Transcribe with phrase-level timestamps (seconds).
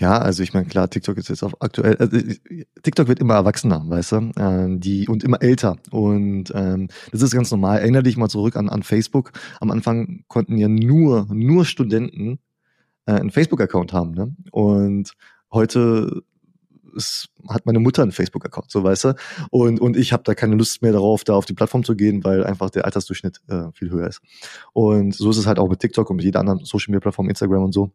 [0.00, 2.18] Ja, also ich meine, klar, TikTok ist jetzt auf aktuell, also
[2.82, 7.32] TikTok wird immer erwachsener, weißt du, ähm, die und immer älter und ähm, das ist
[7.34, 7.80] ganz normal.
[7.80, 9.32] Erinnere dich mal zurück an, an Facebook.
[9.60, 12.38] Am Anfang konnten ja nur nur Studenten
[13.06, 14.36] äh, einen Facebook-Account haben, ne?
[14.52, 15.14] Und
[15.50, 16.22] heute
[16.94, 19.14] ist, hat meine Mutter einen Facebook-Account, so weißt du.
[19.50, 22.22] Und, und ich habe da keine Lust mehr darauf, da auf die Plattform zu gehen,
[22.24, 24.20] weil einfach der Altersdurchschnitt äh, viel höher ist.
[24.72, 27.72] Und so ist es halt auch mit TikTok und mit jeder anderen Social-Media-Plattform, Instagram und
[27.72, 27.90] so.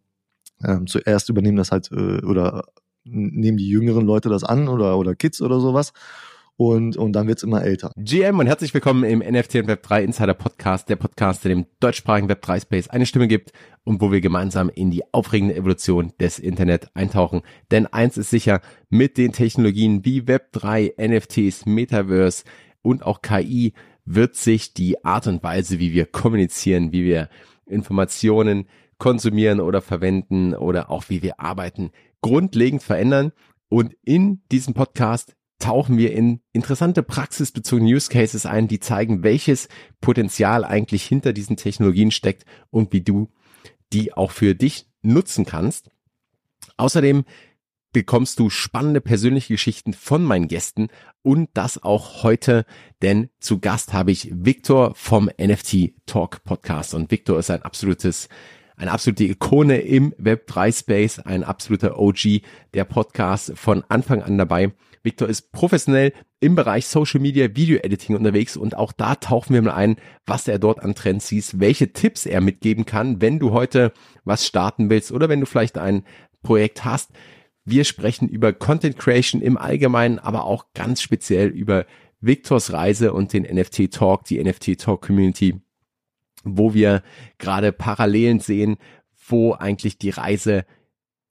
[0.64, 2.66] Ähm, zuerst übernehmen das halt äh, oder
[3.06, 5.94] nehmen die jüngeren Leute das an oder, oder Kids oder sowas
[6.56, 7.92] und, und dann wird's immer älter.
[7.98, 12.30] GM und herzlich willkommen im NFT und Web3 Insider Podcast, der Podcast, der dem deutschsprachigen
[12.30, 13.52] Web3 Space eine Stimme gibt
[13.84, 17.42] und wo wir gemeinsam in die aufregende Evolution des Internet eintauchen.
[17.72, 22.44] Denn eins ist sicher, mit den Technologien wie Web3, NFTs, Metaverse
[22.82, 23.74] und auch KI
[24.06, 27.30] wird sich die Art und Weise, wie wir kommunizieren, wie wir
[27.66, 28.68] Informationen
[29.04, 33.34] konsumieren oder verwenden oder auch wie wir arbeiten, grundlegend verändern.
[33.68, 39.68] Und in diesem Podcast tauchen wir in interessante praxisbezogene Use Cases ein, die zeigen, welches
[40.00, 43.30] Potenzial eigentlich hinter diesen Technologien steckt und wie du
[43.92, 45.92] die auch für dich nutzen kannst.
[46.78, 47.26] Außerdem
[47.92, 50.88] bekommst du spannende persönliche Geschichten von meinen Gästen
[51.24, 52.66] und das auch heute,
[53.02, 58.30] denn zu Gast habe ich Victor vom NFT Talk Podcast und Victor ist ein absolutes
[58.78, 62.42] eine absolute Ikone im Web3 Space, ein absoluter OG
[62.74, 68.16] der Podcast von Anfang an dabei Victor ist professionell im Bereich Social Media Video Editing
[68.16, 71.92] unterwegs und auch da tauchen wir mal ein, was er dort an Trends sieht, welche
[71.92, 73.92] Tipps er mitgeben kann, wenn du heute
[74.24, 76.06] was starten willst oder wenn du vielleicht ein
[76.42, 77.12] Projekt hast.
[77.66, 81.86] Wir sprechen über Content Creation im Allgemeinen, aber auch ganz speziell über
[82.22, 85.62] Victors Reise und den NFT Talk, die NFT Talk Community,
[86.44, 87.02] wo wir
[87.38, 88.78] gerade Parallelen sehen,
[89.28, 90.66] wo eigentlich die Reise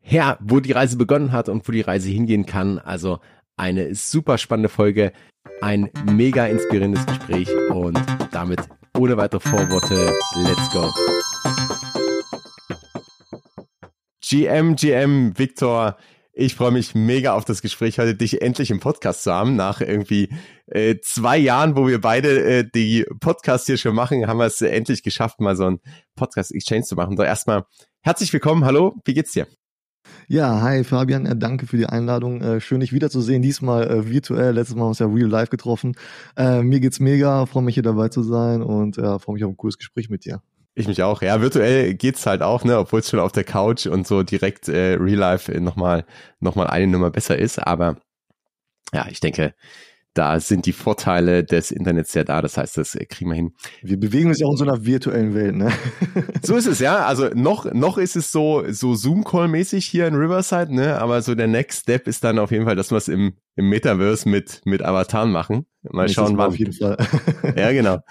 [0.00, 2.78] her, wo die Reise begonnen hat und wo die Reise hingehen kann.
[2.78, 3.20] Also
[3.56, 5.12] eine super spannende Folge,
[5.60, 8.00] ein mega inspirierendes Gespräch und
[8.32, 8.60] damit
[8.98, 10.90] ohne weitere Vorworte, let's go.
[14.20, 15.96] GM, GM, Victor,
[16.34, 19.54] ich freue mich mega auf das Gespräch heute, dich endlich im Podcast zu haben.
[19.54, 20.30] Nach irgendwie
[20.66, 24.60] äh, zwei Jahren, wo wir beide äh, die Podcasts hier schon machen, haben wir es
[24.62, 25.80] endlich geschafft, mal so ein
[26.16, 27.16] Podcast-Exchange zu machen.
[27.16, 27.64] So erstmal
[28.00, 29.46] herzlich willkommen, hallo, wie geht's dir?
[30.26, 32.40] Ja, hi Fabian, äh, danke für die Einladung.
[32.40, 33.42] Äh, schön, dich wiederzusehen.
[33.42, 34.54] Diesmal äh, virtuell.
[34.54, 35.94] Letztes Mal haben wir uns ja real life getroffen.
[36.38, 39.76] Mir geht's mega, freue mich hier dabei zu sein und freue mich auf ein cooles
[39.76, 40.42] Gespräch mit dir.
[40.74, 41.20] Ich mich auch.
[41.20, 44.68] Ja, virtuell geht's halt auch, ne, obwohl es schon auf der Couch und so direkt
[44.68, 46.06] äh, real life nochmal
[46.40, 47.58] noch mal eine Nummer besser ist.
[47.58, 47.98] Aber
[48.94, 49.54] ja, ich denke,
[50.14, 52.42] da sind die Vorteile des Internets ja da.
[52.42, 53.52] Das heißt, das kriegen wir hin.
[53.82, 55.72] Wir bewegen uns ja auch in so einer virtuellen Welt, ne?
[56.42, 57.06] so ist es, ja.
[57.06, 60.98] Also noch, noch ist es so, so Zoom-Call-mäßig hier in Riverside, ne?
[61.00, 63.68] Aber so der Next Step ist dann auf jeden Fall, dass wir es im, im
[63.68, 65.66] Metaverse mit, mit Avataren machen.
[65.82, 66.48] Mal schauen, wann.
[66.48, 66.96] Auf jeden Fall.
[67.56, 67.98] ja, genau.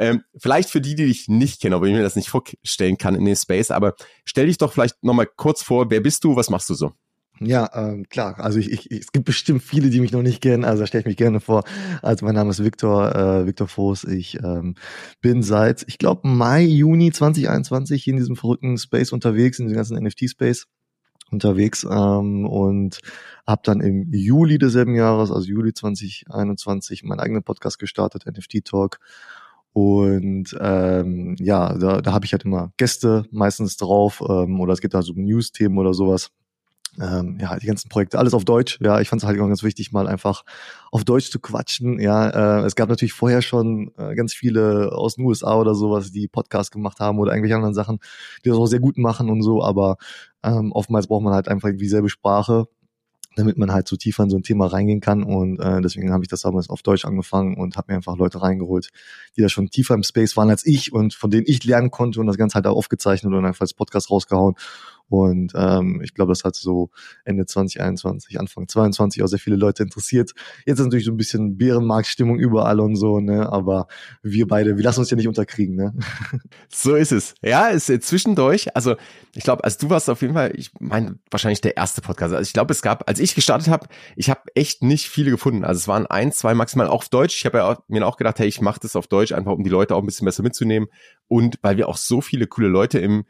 [0.00, 3.14] Ähm, vielleicht für die, die dich nicht kennen, ob ich mir das nicht vorstellen kann
[3.14, 3.94] in dem Space, aber
[4.24, 6.92] stell dich doch vielleicht nochmal kurz vor, wer bist du, was machst du so?
[7.38, 8.38] Ja, ähm, klar.
[8.38, 10.64] Also ich, ich, es gibt bestimmt viele, die mich noch nicht kennen.
[10.64, 11.64] Also stelle ich mich gerne vor.
[12.02, 14.04] Also mein Name ist Viktor, äh, Viktor Voß.
[14.04, 14.74] Ich ähm,
[15.20, 20.02] bin seit, ich glaube, Mai, Juni 2021 in diesem verrückten Space unterwegs, in diesem ganzen
[20.02, 20.66] NFT-Space
[21.30, 23.00] unterwegs ähm, und
[23.46, 28.98] habe dann im Juli desselben Jahres, also Juli 2021, meinen eigenen Podcast gestartet, NFT Talk.
[29.72, 34.80] Und ähm, ja, da, da habe ich halt immer Gäste meistens drauf ähm, oder es
[34.80, 36.30] gibt da so News-Themen oder sowas
[36.98, 38.78] ähm, ja, die ganzen Projekte, alles auf Deutsch.
[38.80, 40.44] Ja, ich fand es halt immer ganz wichtig, mal einfach
[40.90, 42.00] auf Deutsch zu quatschen.
[42.00, 46.10] Ja, äh, es gab natürlich vorher schon äh, ganz viele aus den USA oder sowas,
[46.10, 47.98] die Podcasts gemacht haben oder irgendwelche anderen Sachen,
[48.44, 49.96] die das auch sehr gut machen und so, aber
[50.42, 52.66] ähm, oftmals braucht man halt einfach dieselbe Sprache
[53.36, 55.22] damit man halt so tiefer in so ein Thema reingehen kann.
[55.22, 58.42] Und äh, deswegen habe ich das damals auf Deutsch angefangen und habe mir einfach Leute
[58.42, 58.90] reingeholt,
[59.36, 62.20] die da schon tiefer im Space waren als ich und von denen ich lernen konnte
[62.20, 64.54] und das Ganze halt auch aufgezeichnet und einfach als Podcast rausgehauen.
[65.10, 66.90] Und ähm, ich glaube, das hat so
[67.24, 70.32] Ende 2021, Anfang 22 auch sehr viele Leute interessiert.
[70.64, 73.52] Jetzt ist natürlich so ein bisschen Bärenmarktstimmung überall und so, ne?
[73.52, 73.88] Aber
[74.22, 75.94] wir beide, wir lassen uns ja nicht unterkriegen, ne?
[76.72, 77.34] So ist es.
[77.42, 78.74] Ja, ist zwischendurch.
[78.76, 78.94] Also
[79.34, 82.32] ich glaube, also du warst auf jeden Fall, ich meine, wahrscheinlich der erste Podcast.
[82.32, 85.64] Also ich glaube, es gab, als ich gestartet habe, ich habe echt nicht viele gefunden.
[85.64, 87.38] Also es waren ein, zwei maximal auch auf Deutsch.
[87.38, 89.64] Ich habe ja auch, mir auch gedacht, hey, ich mache das auf Deutsch, einfach um
[89.64, 90.88] die Leute auch ein bisschen besser mitzunehmen.
[91.28, 93.24] Und weil wir auch so viele coole Leute im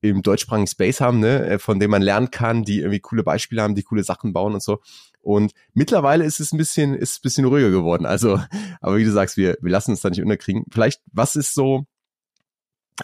[0.00, 3.62] im deutschsprachigen Space haben, ne, äh, von dem man lernen kann, die irgendwie coole Beispiele
[3.62, 4.80] haben, die coole Sachen bauen und so.
[5.20, 8.06] Und mittlerweile ist es ein bisschen, ist ein bisschen ruhiger geworden.
[8.06, 8.40] Also,
[8.80, 10.64] aber wie du sagst, wir, wir lassen uns da nicht unterkriegen.
[10.70, 11.86] Vielleicht, was ist so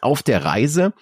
[0.01, 0.95] auf der Reise?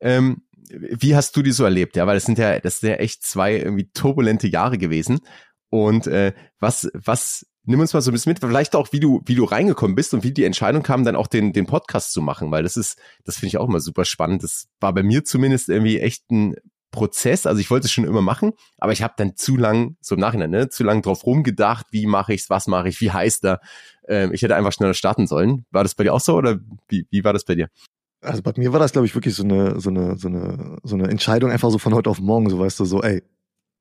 [0.00, 1.96] Ähm, wie hast du die so erlebt?
[1.96, 5.20] Ja, weil das sind ja, das sind ja echt zwei irgendwie turbulente Jahre gewesen.
[5.68, 9.22] Und äh, was, was, nimm uns mal so ein bisschen mit, vielleicht auch, wie du,
[9.24, 12.20] wie du reingekommen bist und wie die Entscheidung kam, dann auch den, den Podcast zu
[12.20, 14.42] machen, weil das ist, das finde ich auch immer super spannend.
[14.42, 16.56] Das war bei mir zumindest irgendwie echt ein
[16.90, 17.46] Prozess.
[17.46, 20.20] Also ich wollte es schon immer machen, aber ich habe dann zu lang, so im
[20.20, 23.60] Nachhinein, ne, zu lang drauf rumgedacht, wie mache ich's, was mache ich, wie heißt er.
[24.06, 25.64] Ähm, ich hätte einfach schneller starten sollen.
[25.70, 27.68] War das bei dir auch so oder wie, wie war das bei dir?
[28.20, 30.94] Also bei mir war das, glaube ich, wirklich so eine, so eine, so eine, so
[30.94, 33.22] eine Entscheidung einfach so von heute auf morgen, so weißt du, so, ey,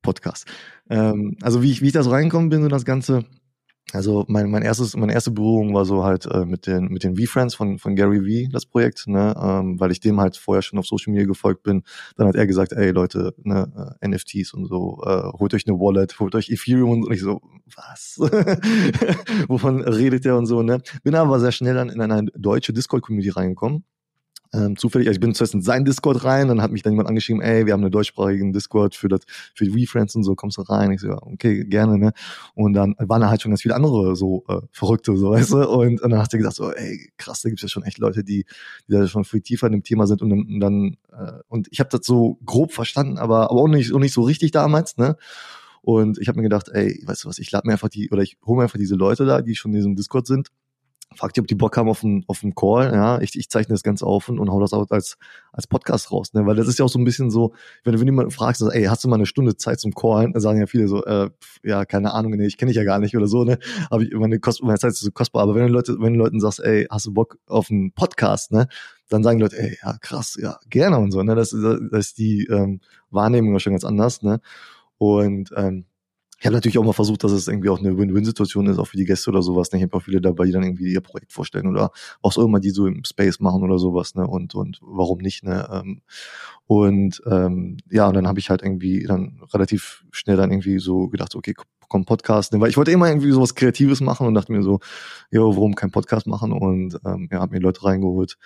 [0.01, 0.47] Podcast.
[0.89, 3.25] Ähm, also wie ich, wie ich da so reingekommen bin, so das Ganze,
[3.93, 7.17] also mein, mein erstes, meine erste Berührung war so halt äh, mit den mit den
[7.17, 10.79] V-Friends von von Gary V, das Projekt, ne, ähm, weil ich dem halt vorher schon
[10.79, 11.83] auf Social Media gefolgt bin.
[12.15, 15.77] Dann hat er gesagt, ey Leute, ne, äh, NFTs und so, äh, holt euch eine
[15.77, 17.41] Wallet, holt euch Ethereum und ich so,
[17.75, 18.17] was?
[19.47, 20.81] Wovon redet der und so, ne?
[21.03, 23.83] Bin aber sehr schnell dann in eine deutsche Discord-Community reingekommen
[24.53, 27.07] ähm, zufällig, also ich bin zuerst in seinen Discord rein, dann hat mich dann jemand
[27.07, 29.21] angeschrieben, ey, wir haben einen deutschsprachigen Discord für das,
[29.55, 30.91] für die WeFriends und so, kommst du rein?
[30.91, 32.11] Ich so, okay, gerne, ne?
[32.53, 35.69] Und dann waren da halt schon ganz viele andere so äh, Verrückte, so weißt du,
[35.69, 38.23] und, und dann hast du gesagt, so, ey, krass, da gibt's ja schon echt Leute,
[38.23, 38.45] die,
[38.87, 41.79] die da schon viel tiefer in dem Thema sind und und, dann, äh, und ich
[41.79, 45.15] habe das so grob verstanden, aber, aber auch nicht, auch nicht so richtig damals, ne?
[45.81, 48.21] Und ich habe mir gedacht, ey, weißt du was, ich lade mir einfach die, oder
[48.21, 50.49] ich hole mir einfach diese Leute da, die schon in diesem Discord sind
[51.15, 52.91] fragt ihr, ob die Bock haben auf einen, auf einen Call.
[52.93, 55.17] Ja, ich, ich zeichne das Ganze auf und, und hau das auch als,
[55.51, 56.33] als Podcast raus.
[56.33, 56.45] Ne?
[56.45, 57.53] Weil das ist ja auch so ein bisschen so,
[57.83, 60.33] wenn du wenn jemanden fragst, ey, hast du mal eine Stunde Zeit zum Callen?
[60.33, 61.29] Dann sagen ja viele so, äh,
[61.63, 63.59] ja, keine Ahnung, nee, ich kenne dich ja gar nicht oder so, ne?
[63.89, 65.43] Aber ich, meine, Kost, meine Zeit ist so kostbar.
[65.43, 68.51] Aber wenn du Leute, wenn du Leuten sagst, ey, hast du Bock auf einen Podcast,
[68.51, 68.67] ne?
[69.09, 71.35] Dann sagen die Leute, ey, ja, krass, ja, gerne und so, ne?
[71.35, 72.79] Das, das ist die ähm,
[73.09, 74.39] Wahrnehmung schon ganz anders, ne?
[74.97, 75.85] Und ähm,
[76.41, 78.97] ich habe natürlich auch mal versucht, dass es irgendwie auch eine Win-Win-Situation ist, auch für
[78.97, 79.71] die Gäste oder sowas.
[79.71, 79.77] Ne?
[79.77, 81.91] Ich habe auch viele dabei, die dann irgendwie ihr Projekt vorstellen oder
[82.23, 84.15] auch so immer die so im Space machen oder sowas.
[84.15, 84.25] Ne?
[84.25, 85.43] Und und warum nicht?
[85.43, 85.69] Ne?
[85.71, 86.01] Ähm,
[86.65, 91.09] und ähm, ja, und dann habe ich halt irgendwie dann relativ schnell dann irgendwie so
[91.09, 91.53] gedacht, okay,
[91.87, 92.59] komm Podcast, ne?
[92.59, 94.79] weil ich wollte immer irgendwie sowas Kreatives machen und dachte mir so,
[95.29, 96.53] ja, warum kein Podcast machen?
[96.53, 98.39] Und ähm, ja, habe mir Leute reingeholt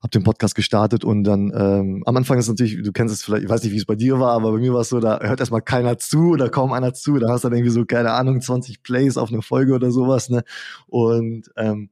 [0.00, 3.44] hab den Podcast gestartet und dann ähm, am Anfang ist natürlich, du kennst es vielleicht,
[3.44, 5.18] ich weiß nicht, wie es bei dir war, aber bei mir war es so, da
[5.20, 8.12] hört erstmal keiner zu oder kaum einer zu, da hast du dann irgendwie so, keine
[8.12, 10.44] Ahnung, 20 Plays auf eine Folge oder sowas, ne?
[10.86, 11.90] Und ähm,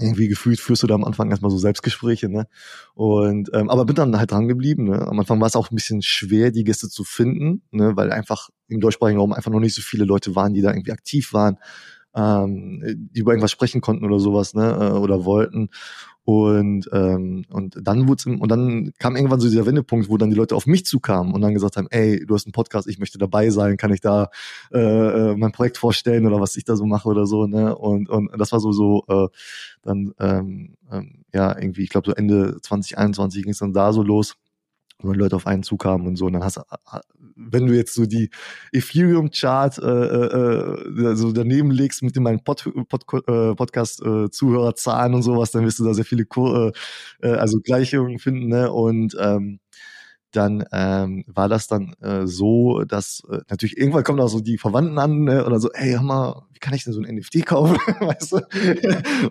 [0.00, 2.48] irgendwie gefühlt führst du da am Anfang erstmal so Selbstgespräche, ne?
[2.94, 5.06] Und ähm, aber bin dann halt dran geblieben, ne?
[5.06, 7.94] Am Anfang war es auch ein bisschen schwer, die Gäste zu finden, ne?
[7.94, 10.92] Weil einfach im deutschsprachigen Raum einfach noch nicht so viele Leute waren, die da irgendwie
[10.92, 11.58] aktiv waren,
[12.14, 14.72] ähm, die über irgendwas sprechen konnten oder sowas, ne?
[14.80, 15.70] Äh, oder wollten.
[16.26, 20.36] Und, ähm, und dann wurde und dann kam irgendwann so dieser Wendepunkt, wo dann die
[20.36, 23.18] Leute auf mich zukamen und dann gesagt haben, ey, du hast einen Podcast, ich möchte
[23.18, 24.30] dabei sein, kann ich da
[24.72, 27.76] äh, äh mein Projekt vorstellen oder was ich da so mache oder so, ne?
[27.76, 29.28] Und, und das war so so äh,
[29.82, 34.02] dann ähm, ähm, ja irgendwie, ich glaube so Ende 2021 ging es dann da so
[34.02, 34.36] los
[35.02, 36.26] wenn Leute auf einen zukamen und so.
[36.26, 36.62] Und dann hast du,
[37.36, 38.30] wenn du jetzt so die
[38.72, 45.22] Ethereum-Chart äh, äh, äh so daneben legst mit meinen Pod, Pod, äh, Podcast-Zuhörerzahlen äh, und
[45.22, 46.72] sowas, dann wirst du da sehr viele Kur
[47.22, 48.48] äh, äh, also Gleichungen finden.
[48.48, 48.70] Ne?
[48.72, 49.60] Und ähm,
[50.36, 54.58] dann ähm, war das dann äh, so, dass äh, natürlich irgendwann kommen auch so die
[54.58, 57.46] Verwandten an ne, oder so, ey, hör mal, wie kann ich denn so ein NFT
[57.46, 58.40] kaufen, weißt du?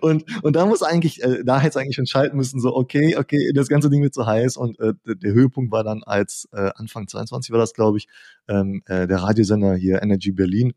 [0.00, 3.52] und und da muss eigentlich, äh, da hätte es eigentlich entscheiden müssen, so okay, okay,
[3.54, 4.56] das ganze Ding wird so heiß.
[4.56, 8.08] Und äh, der Höhepunkt war dann als äh, Anfang 22 war das, glaube ich,
[8.48, 10.72] ähm, äh, der Radiosender hier Energy Berlin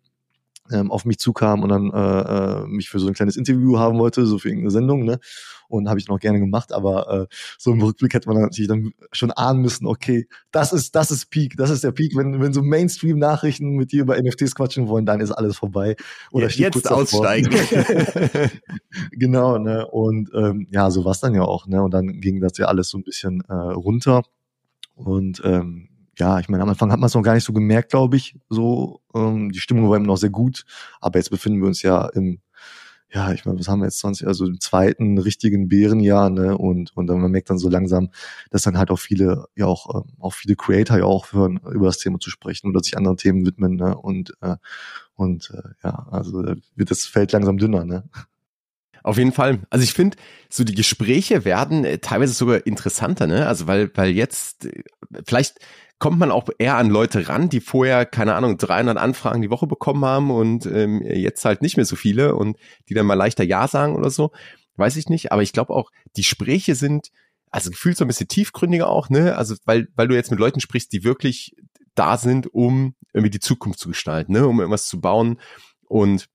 [0.72, 3.98] ähm, auf mich zukam und dann äh, äh, mich für so ein kleines Interview haben
[4.00, 5.20] wollte, so für irgendeine Sendung, ne?
[5.70, 8.92] Und habe ich noch gerne gemacht, aber äh, so im Rückblick hätte man natürlich dann
[9.12, 12.54] schon ahnen müssen, okay, das ist das ist Peak, das ist der Peak, wenn wenn
[12.54, 15.96] so Mainstream-Nachrichten mit dir über NFTs quatschen wollen, dann ist alles vorbei.
[16.32, 17.52] Oder ja, jetzt aussteigen.
[19.12, 19.86] genau, ne?
[19.88, 21.84] Und ähm, ja, so war's dann ja auch, ne?
[21.84, 24.24] Und dann ging das ja alles so ein bisschen äh, runter
[24.96, 27.92] und ähm, ja, ich meine, am Anfang hat man es noch gar nicht so gemerkt,
[27.92, 28.36] glaube ich.
[28.50, 30.66] So, ähm, die Stimmung war immer noch sehr gut.
[31.00, 32.40] Aber jetzt befinden wir uns ja im,
[33.10, 36.58] ja, ich meine, was haben wir jetzt 20, also im zweiten richtigen Bärenjahr, ne?
[36.58, 38.10] Und, und dann man merkt dann so langsam,
[38.50, 41.86] dass dann halt auch viele, ja auch, ähm, auch viele Creator ja auch hören, über
[41.86, 43.98] das Thema zu sprechen oder sich anderen Themen widmen, ne?
[43.98, 44.58] Und, äh,
[45.16, 46.44] und äh, ja, also
[46.76, 48.04] wird das Feld langsam dünner, ne?
[49.04, 49.60] Auf jeden Fall.
[49.70, 50.18] Also ich finde,
[50.50, 53.48] so die Gespräche werden äh, teilweise sogar interessanter, ne?
[53.48, 54.84] Also weil, weil jetzt äh,
[55.26, 55.60] vielleicht
[56.00, 59.68] kommt man auch eher an Leute ran, die vorher, keine Ahnung, 300 Anfragen die Woche
[59.68, 63.44] bekommen haben und ähm, jetzt halt nicht mehr so viele und die dann mal leichter
[63.44, 64.32] Ja sagen oder so.
[64.76, 65.32] Weiß ich nicht.
[65.32, 67.10] Aber ich glaube auch, die Gespräche sind,
[67.50, 69.36] also gefühlt so ein bisschen tiefgründiger auch, ne?
[69.36, 71.56] Also weil, weil du jetzt mit Leuten sprichst, die wirklich
[71.96, 74.48] da sind, um irgendwie die Zukunft zu gestalten, ne?
[74.48, 75.40] Um irgendwas zu bauen
[75.88, 76.28] und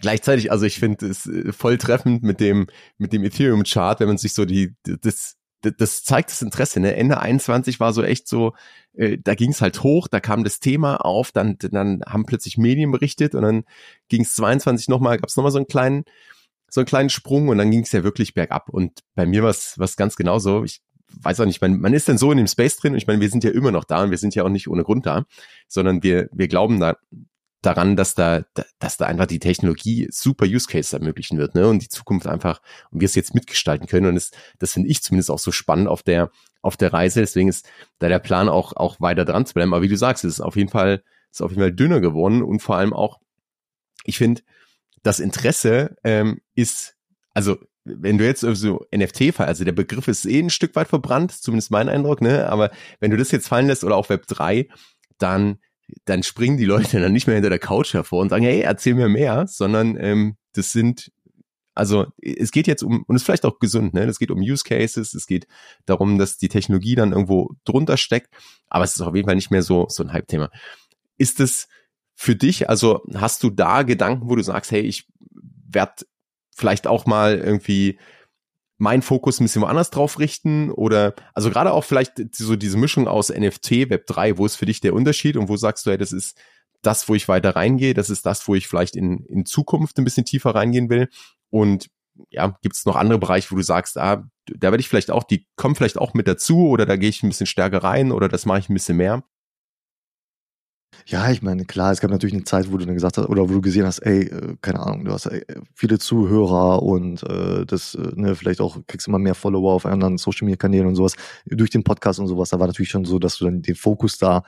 [0.00, 2.66] gleichzeitig, also ich finde es äh, voll treffend mit dem
[2.98, 5.36] mit dem Ethereum Chart, wenn man sich so die das
[5.70, 6.80] das zeigt das Interesse.
[6.80, 6.94] Ne?
[6.96, 8.54] Ende 21 war so echt so,
[8.94, 12.58] äh, da ging es halt hoch, da kam das Thema auf, dann, dann haben plötzlich
[12.58, 13.64] Medien berichtet und dann
[14.08, 16.04] ging es 22 nochmal, gab es nochmal so einen kleinen,
[16.68, 18.68] so einen kleinen Sprung und dann ging es ja wirklich bergab.
[18.68, 20.64] Und bei mir war es ganz genauso.
[20.64, 20.82] Ich
[21.20, 23.20] weiß auch nicht, man, man ist dann so in dem Space drin und ich meine,
[23.20, 25.24] wir sind ja immer noch da und wir sind ja auch nicht ohne Grund da,
[25.68, 26.96] sondern wir, wir glauben da
[27.66, 28.44] daran, dass da,
[28.78, 31.68] dass da einfach die Technologie super Use Cases ermöglichen wird, ne?
[31.68, 34.06] Und die Zukunft einfach, und wir es jetzt mitgestalten können.
[34.06, 36.30] Und das, das finde ich zumindest auch so spannend auf der,
[36.62, 37.20] auf der Reise.
[37.20, 37.68] Deswegen ist
[37.98, 39.72] da der Plan auch, auch weiter dran zu bleiben.
[39.72, 42.42] Aber wie du sagst, es ist auf jeden Fall, ist auf jeden Fall dünner geworden
[42.42, 43.20] und vor allem auch,
[44.04, 44.42] ich finde,
[45.02, 46.96] das Interesse ähm, ist,
[47.32, 51.32] also wenn du jetzt so NFT, also der Begriff ist eh ein Stück weit verbrannt,
[51.32, 52.48] zumindest mein Eindruck, ne?
[52.48, 54.68] Aber wenn du das jetzt fallen lässt oder auch Web 3,
[55.18, 55.58] dann
[56.04, 58.94] dann springen die Leute dann nicht mehr hinter der Couch hervor und sagen, hey, erzähl
[58.94, 61.10] mir mehr, sondern ähm, das sind,
[61.74, 64.04] also es geht jetzt um, und es ist vielleicht auch gesund, ne?
[64.04, 65.46] Es geht um Use Cases, es geht
[65.86, 68.32] darum, dass die Technologie dann irgendwo drunter steckt,
[68.68, 70.50] aber es ist auf jeden Fall nicht mehr so, so ein Hype-Thema.
[71.18, 71.68] Ist es
[72.14, 75.08] für dich, also hast du da Gedanken, wo du sagst, hey, ich
[75.68, 76.04] werde
[76.54, 77.98] vielleicht auch mal irgendwie
[78.78, 83.06] mein Fokus ein bisschen woanders drauf richten oder also gerade auch vielleicht so diese Mischung
[83.06, 85.98] aus NFT, Web 3, wo ist für dich der Unterschied und wo sagst du, hey,
[85.98, 86.36] das ist
[86.82, 90.04] das, wo ich weiter reingehe, das ist das, wo ich vielleicht in, in Zukunft ein
[90.04, 91.08] bisschen tiefer reingehen will
[91.50, 91.88] und
[92.30, 95.24] ja, gibt es noch andere Bereiche, wo du sagst, ah, da werde ich vielleicht auch,
[95.24, 98.28] die kommen vielleicht auch mit dazu oder da gehe ich ein bisschen stärker rein oder
[98.28, 99.24] das mache ich ein bisschen mehr?
[101.06, 103.42] Ja, ich meine, klar, es gab natürlich eine Zeit, wo du dann gesagt hast, oder
[103.42, 105.44] wo du gesehen hast, ey, äh, keine Ahnung, du hast ey,
[105.74, 110.16] viele Zuhörer und äh, das, äh, ne, vielleicht auch kriegst immer mehr Follower auf anderen
[110.16, 112.48] Social Media Kanälen und sowas, durch den Podcast und sowas.
[112.50, 114.44] Da war natürlich schon so, dass du dann den Fokus da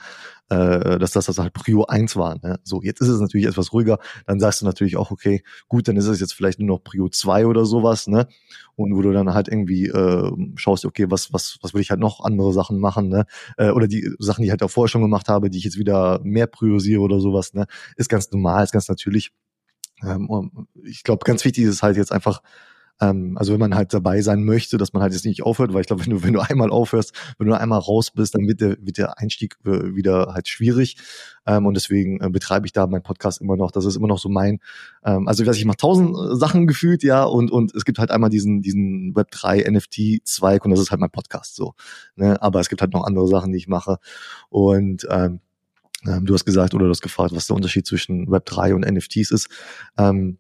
[0.49, 2.37] äh, dass das, das halt Prio 1 war.
[2.43, 2.59] Ne?
[2.63, 5.97] So, jetzt ist es natürlich etwas ruhiger, dann sagst du natürlich auch, okay, gut, dann
[5.97, 8.29] ist es jetzt vielleicht nur noch Prio 2 oder sowas, ne?
[8.77, 12.01] Und wo du dann halt irgendwie äh, schaust, okay, was, was, was will ich halt
[12.01, 13.27] noch andere Sachen machen, ne?
[13.57, 15.79] Äh, oder die Sachen, die ich halt auch vorher schon gemacht habe, die ich jetzt
[15.79, 17.67] wieder mehr priorisiere oder sowas, ne?
[17.97, 19.33] Ist ganz normal, ist ganz natürlich.
[20.03, 22.43] Ähm, ich glaube, ganz wichtig ist halt jetzt einfach,
[23.01, 25.83] ähm, also wenn man halt dabei sein möchte, dass man halt jetzt nicht aufhört, weil
[25.83, 28.61] ich glaube, wenn du, wenn du einmal aufhörst, wenn du einmal raus bist, dann wird
[28.61, 30.97] der, wird der Einstieg äh, wieder halt schwierig.
[31.47, 33.71] Ähm, und deswegen äh, betreibe ich da meinen Podcast immer noch.
[33.71, 34.61] Das ist immer noch so mein,
[35.05, 38.31] ähm, also ich mache tausend äh, Sachen gefühlt, ja, und, und es gibt halt einmal
[38.31, 41.75] diesen, diesen Web 3 NFT-Zweig und das ist halt mein Podcast so.
[42.17, 42.41] Ne?
[42.43, 43.99] Aber es gibt halt noch andere Sachen, die ich mache.
[44.49, 45.41] Und ähm,
[46.07, 48.87] ähm Du hast gesagt oder du hast gefragt, was der Unterschied zwischen Web 3 und
[48.87, 49.49] NFTs ist.
[49.99, 50.39] Ähm,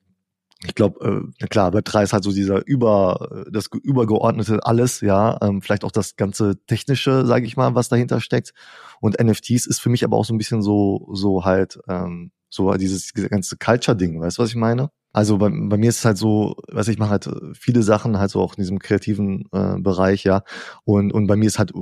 [0.64, 5.38] ich glaube, äh, klar, Web 3 ist halt so dieser über das übergeordnete alles, ja,
[5.42, 8.52] ähm, vielleicht auch das ganze technische, sage ich mal, was dahinter steckt.
[9.00, 12.72] Und NFTs ist für mich aber auch so ein bisschen so so halt ähm, so
[12.74, 14.90] dieses, ganze Culture-Ding, weißt du, was ich meine?
[15.12, 18.30] Also bei, bei mir ist es halt so, weiß ich mache halt viele Sachen halt
[18.30, 20.42] so auch in diesem kreativen äh, Bereich, ja.
[20.84, 21.72] Und und bei mir ist halt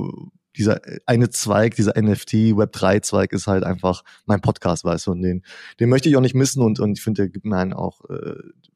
[0.57, 5.13] dieser eine Zweig, dieser NFT Web 3 Zweig ist halt einfach mein Podcast, weißt du,
[5.13, 5.43] und den,
[5.81, 8.05] den möchte ich auch nicht missen und, und ich finde, der gibt mir einen auch
[8.09, 8.35] äh,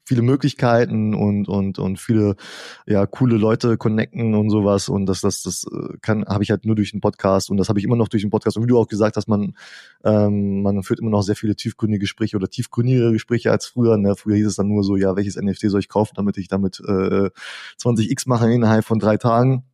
[0.09, 2.35] viele Möglichkeiten und, und, und viele,
[2.87, 6.65] ja, coole Leute connecten und sowas und das, das, das äh, kann, habe ich halt
[6.65, 8.57] nur durch den Podcast und das habe ich immer noch durch den Podcast.
[8.57, 9.55] Und wie du auch gesagt hast, man,
[10.05, 14.17] ähm, man führt immer noch sehr viele tiefgründige Gespräche oder tiefgründigere Gespräche als früher, ne,
[14.17, 16.81] früher hieß es dann nur so, ja, welches NFT soll ich kaufen, damit ich damit
[16.81, 17.31] äh,
[17.79, 19.65] 20x mache innerhalb von drei Tagen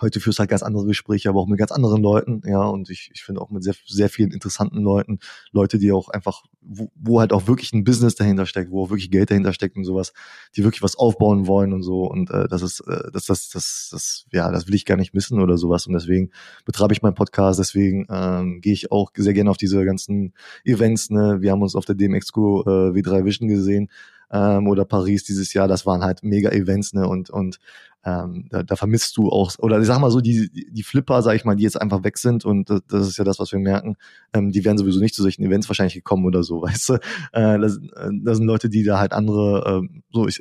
[0.00, 3.10] Heute führst halt ganz andere Gespräche, aber auch mit ganz anderen Leuten, ja, und ich,
[3.12, 5.18] ich finde auch mit sehr, sehr vielen interessanten Leuten,
[5.52, 8.90] Leute, die auch einfach, wo, wo halt auch wirklich ein Business dahinter steckt, wo auch
[8.90, 10.12] wirklich Geld dahinter steckt und sowas,
[10.56, 12.04] die wirklich was aufbauen wollen und so.
[12.04, 15.14] Und äh, das ist, äh, das, das, das, das, ja, das will ich gar nicht
[15.14, 15.86] missen oder sowas.
[15.86, 16.30] Und deswegen
[16.64, 20.32] betreibe ich meinen Podcast, deswegen ähm, gehe ich auch sehr gerne auf diese ganzen
[20.64, 21.10] Events.
[21.10, 21.38] Ne?
[21.40, 23.88] Wir haben uns auf der DMX-Go äh, W3 Vision gesehen
[24.32, 27.06] ähm, oder Paris dieses Jahr, das waren halt mega Events, ne?
[27.06, 27.58] Und, und
[28.04, 31.36] ähm, da, da vermisst du auch, oder ich sag mal so, die, die Flipper, sag
[31.36, 33.60] ich mal, die jetzt einfach weg sind und das, das ist ja das, was wir
[33.60, 33.96] merken,
[34.32, 36.94] ähm, die wären sowieso nicht zu solchen Events wahrscheinlich gekommen oder so, weißt du.
[37.32, 40.40] Äh, das, äh, das sind Leute, die da halt andere, äh, so, ist,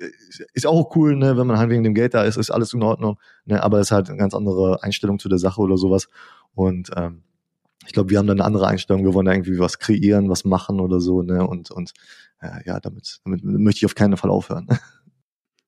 [0.53, 2.81] ist auch cool, ne, wenn man halt wegen dem Geld da ist, ist alles in
[2.81, 6.07] Ordnung, ne, aber es ist halt eine ganz andere Einstellung zu der Sache oder sowas.
[6.53, 7.23] Und ähm,
[7.85, 10.45] ich glaube, wir haben da eine andere Einstellung, wir wollen da irgendwie was kreieren, was
[10.45, 11.93] machen oder so, ne, und, und
[12.41, 14.67] äh, ja, damit, damit möchte ich auf keinen Fall aufhören.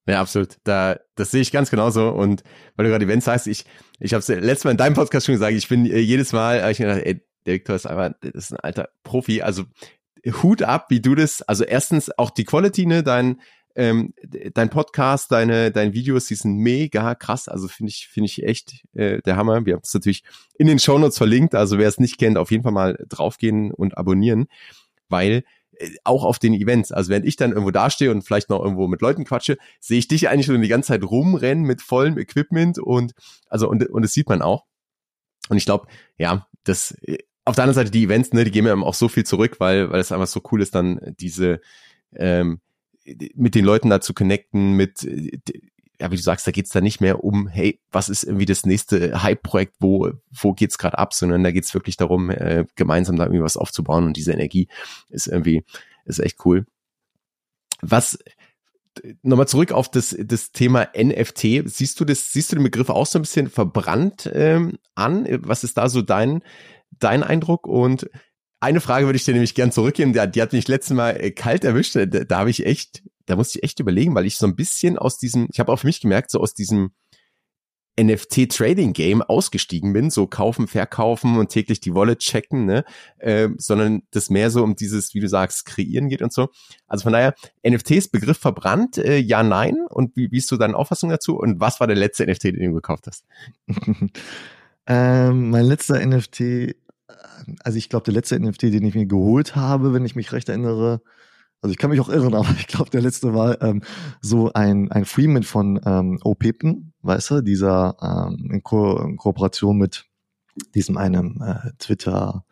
[0.05, 0.57] Ja, absolut.
[0.65, 2.09] Da, das sehe ich ganz genauso.
[2.09, 2.43] Und
[2.75, 3.63] weil du gerade Events sagst, ich,
[3.99, 6.59] ich habe es letztes Mal in deinem Podcast schon gesagt, ich bin äh, jedes Mal,
[6.59, 9.41] äh, ich mir gedacht, ey, der Victor ist einfach, das ist ein alter Profi.
[9.41, 9.63] Also
[10.41, 13.39] Hut ab, wie du das, also erstens auch die Quality, ne, dein,
[13.75, 14.13] ähm,
[14.53, 17.47] dein Podcast, deine, deine Videos, die sind mega krass.
[17.47, 19.65] Also finde ich, finde ich echt äh, der Hammer.
[19.65, 20.23] Wir haben es natürlich
[20.57, 21.55] in den Shownotes verlinkt.
[21.55, 24.47] Also wer es nicht kennt, auf jeden Fall mal draufgehen und abonnieren,
[25.09, 25.43] weil
[25.77, 26.91] äh, auch auf den Events.
[26.91, 30.07] Also wenn ich dann irgendwo dastehe und vielleicht noch irgendwo mit Leuten quatsche, sehe ich
[30.07, 33.13] dich eigentlich schon die ganze Zeit rumrennen mit vollem Equipment und
[33.49, 34.65] also und und das sieht man auch.
[35.49, 35.87] Und ich glaube,
[36.17, 39.09] ja, das äh, auf der anderen Seite die Events, ne, die geben mir auch so
[39.09, 41.59] viel zurück, weil weil es einfach so cool ist, dann diese
[42.15, 42.61] ähm,
[43.35, 45.03] mit den Leuten da zu connecten, mit
[45.99, 48.65] ja, wie du sagst, da geht's da nicht mehr um, hey, was ist irgendwie das
[48.65, 53.23] nächste Hype-Projekt, wo, wo geht's gerade ab, sondern da geht's wirklich darum, äh, gemeinsam da
[53.23, 54.67] irgendwie was aufzubauen und diese Energie
[55.09, 55.63] ist irgendwie,
[56.05, 56.65] ist echt cool.
[57.81, 58.17] Was,
[59.21, 61.63] nochmal zurück auf das, das Thema NFT.
[61.65, 65.27] Siehst du das, siehst du den Begriff auch so ein bisschen verbrannt ähm, an?
[65.41, 66.43] Was ist da so dein,
[66.99, 67.67] dein Eindruck?
[67.67, 68.09] Und
[68.63, 71.31] eine Frage würde ich dir nämlich gern zurückgeben, die, die hat mich letztes Mal äh,
[71.31, 71.95] kalt erwischt.
[71.95, 74.97] Da, da habe ich echt da musste ich echt überlegen, weil ich so ein bisschen
[74.97, 76.91] aus diesem, ich habe auch für mich gemerkt, so aus diesem
[77.99, 82.85] NFT-Trading-Game ausgestiegen bin, so kaufen, verkaufen und täglich die Wallet checken, ne?
[83.19, 86.49] Äh, sondern das mehr so um dieses, wie du sagst, kreieren geht und so.
[86.87, 89.77] Also von daher, NFTs Begriff verbrannt, äh, ja, nein.
[89.89, 91.37] Und wie, wie ist so deine Auffassung dazu?
[91.37, 93.25] Und was war der letzte NFT, den du gekauft hast?
[94.87, 96.75] ähm, mein letzter NFT,
[97.63, 100.49] also ich glaube, der letzte NFT, den ich mir geholt habe, wenn ich mich recht
[100.49, 101.01] erinnere,
[101.61, 103.81] also ich kann mich auch irren, aber ich glaube, der letzte war ähm,
[104.21, 109.77] so ein, ein Freeman von ähm, Opepen, weißt du, dieser ähm, in, Ko in Kooperation
[109.77, 110.05] mit
[110.75, 112.45] diesem einem äh, Twitter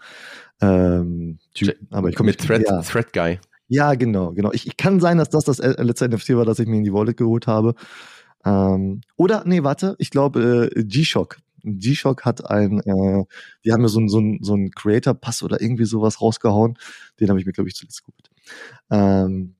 [0.61, 2.81] ähm, Typ, aber ich komme mit Thread, ja.
[2.81, 3.39] Thread Guy.
[3.67, 4.51] Ja, genau, genau.
[4.51, 6.83] Ich, ich kann sein, dass das das äh, letzte NFT war, das ich mir in
[6.83, 7.75] die Wallet geholt habe.
[8.43, 11.37] Ähm, oder nee, warte, ich glaube äh, G-Shock.
[11.63, 13.25] G-Shock hat ein, äh,
[13.63, 16.77] die haben mir so ein so ein so ein Creator Pass oder irgendwie sowas rausgehauen.
[17.19, 18.29] Den habe ich mir glaube ich zuletzt geholt.
[18.89, 19.55] Ähm,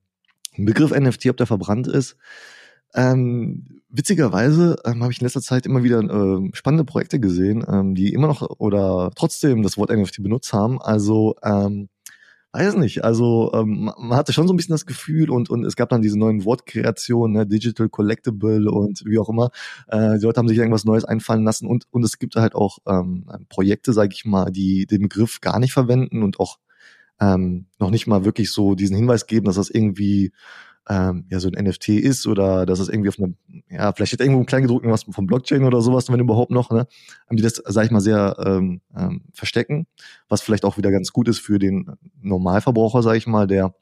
[0.58, 2.18] Begriff NFT, ob der verbrannt ist.
[2.94, 7.96] Ähm, witzigerweise ähm, habe ich in letzter Zeit immer wieder äh, spannende Projekte gesehen, ähm,
[7.96, 10.82] die immer noch oder trotzdem das Wort NFT benutzt haben.
[10.82, 11.88] Also ähm,
[12.54, 15.76] weiß nicht, also ähm, man hatte schon so ein bisschen das Gefühl und und es
[15.76, 19.52] gab dann diese neuen Wortkreationen, ne, Digital Collectible und wie auch immer.
[19.88, 22.80] Äh, die Leute haben sich irgendwas Neues einfallen lassen und und es gibt halt auch
[22.88, 26.58] ähm, Projekte, sage ich mal, die den Begriff gar nicht verwenden und auch
[27.22, 30.32] ähm, noch nicht mal wirklich so diesen Hinweis geben, dass das irgendwie
[30.90, 33.36] ähm, ja so ein NFT ist oder dass es irgendwie auf einem,
[33.70, 36.88] ja, vielleicht steht irgendwo ein Kleingedruckten was vom Blockchain oder sowas, wenn überhaupt noch, ne?
[37.28, 39.88] Haben die das, sag ich mal, sehr ähm, ähm, verstecken,
[40.28, 41.92] was vielleicht auch wieder ganz gut ist für den
[42.22, 43.74] Normalverbraucher, sag ich mal, der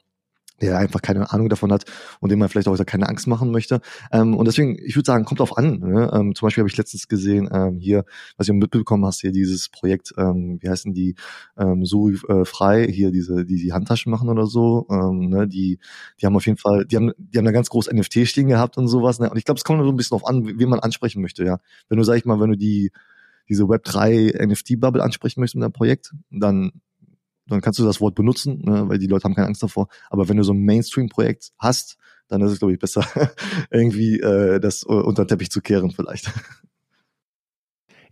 [0.60, 1.84] der einfach keine Ahnung davon hat
[2.20, 3.80] und dem man vielleicht auch keine Angst machen möchte.
[4.12, 5.78] Ähm, und deswegen, ich würde sagen, kommt auf an.
[5.80, 6.10] Ne?
[6.12, 8.04] Ähm, zum Beispiel habe ich letztens gesehen, ähm, hier,
[8.36, 11.14] was du mitbekommen hast, hier dieses Projekt, ähm, wie heißen die,
[11.58, 15.48] ähm, so äh, frei, hier diese, die die Handtaschen machen oder so, ähm, ne?
[15.48, 15.78] die,
[16.20, 18.76] die haben auf jeden Fall, die haben, die haben da ganz groß NFT stehen gehabt
[18.78, 19.20] und sowas.
[19.20, 19.30] Ne?
[19.30, 21.58] Und ich glaube, es kommt so ein bisschen auf an, wie man ansprechen möchte, ja.
[21.88, 22.90] Wenn du, sag ich mal, wenn du die
[23.48, 26.70] diese Web3 NFT-Bubble ansprechen möchtest mit deinem Projekt, dann
[27.50, 29.88] dann kannst du das Wort benutzen, ne, weil die Leute haben keine Angst davor.
[30.08, 31.96] Aber wenn du so ein Mainstream-Projekt hast,
[32.28, 33.04] dann ist es, glaube ich, besser,
[33.70, 36.32] irgendwie äh, das unter den Teppich zu kehren vielleicht.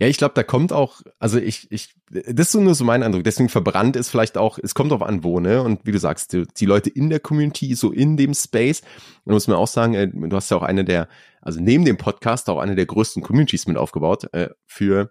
[0.01, 3.24] Ja, ich glaube, da kommt auch, also ich, ich, das ist nur so mein Eindruck.
[3.24, 5.61] Deswegen verbrannt ist vielleicht auch, es kommt auf an, wo, ne?
[5.61, 8.83] Und wie du sagst, die, die Leute in der Community, so in dem Space,
[9.24, 11.09] und muss man auch sagen, äh, du hast ja auch eine der,
[11.42, 15.11] also neben dem Podcast auch eine der größten Communities mit aufgebaut äh, für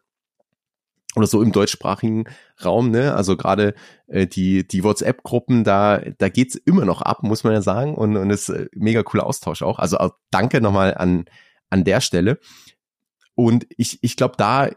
[1.17, 2.25] oder so im deutschsprachigen
[2.63, 3.15] Raum, ne?
[3.15, 3.73] Also gerade
[4.07, 8.15] äh, die die WhatsApp-Gruppen, da da geht's immer noch ab, muss man ja sagen, und
[8.15, 9.79] und ist äh, mega cooler Austausch auch.
[9.79, 11.25] Also auch danke nochmal an
[11.69, 12.39] an der Stelle.
[13.35, 14.69] Und ich ich glaube, da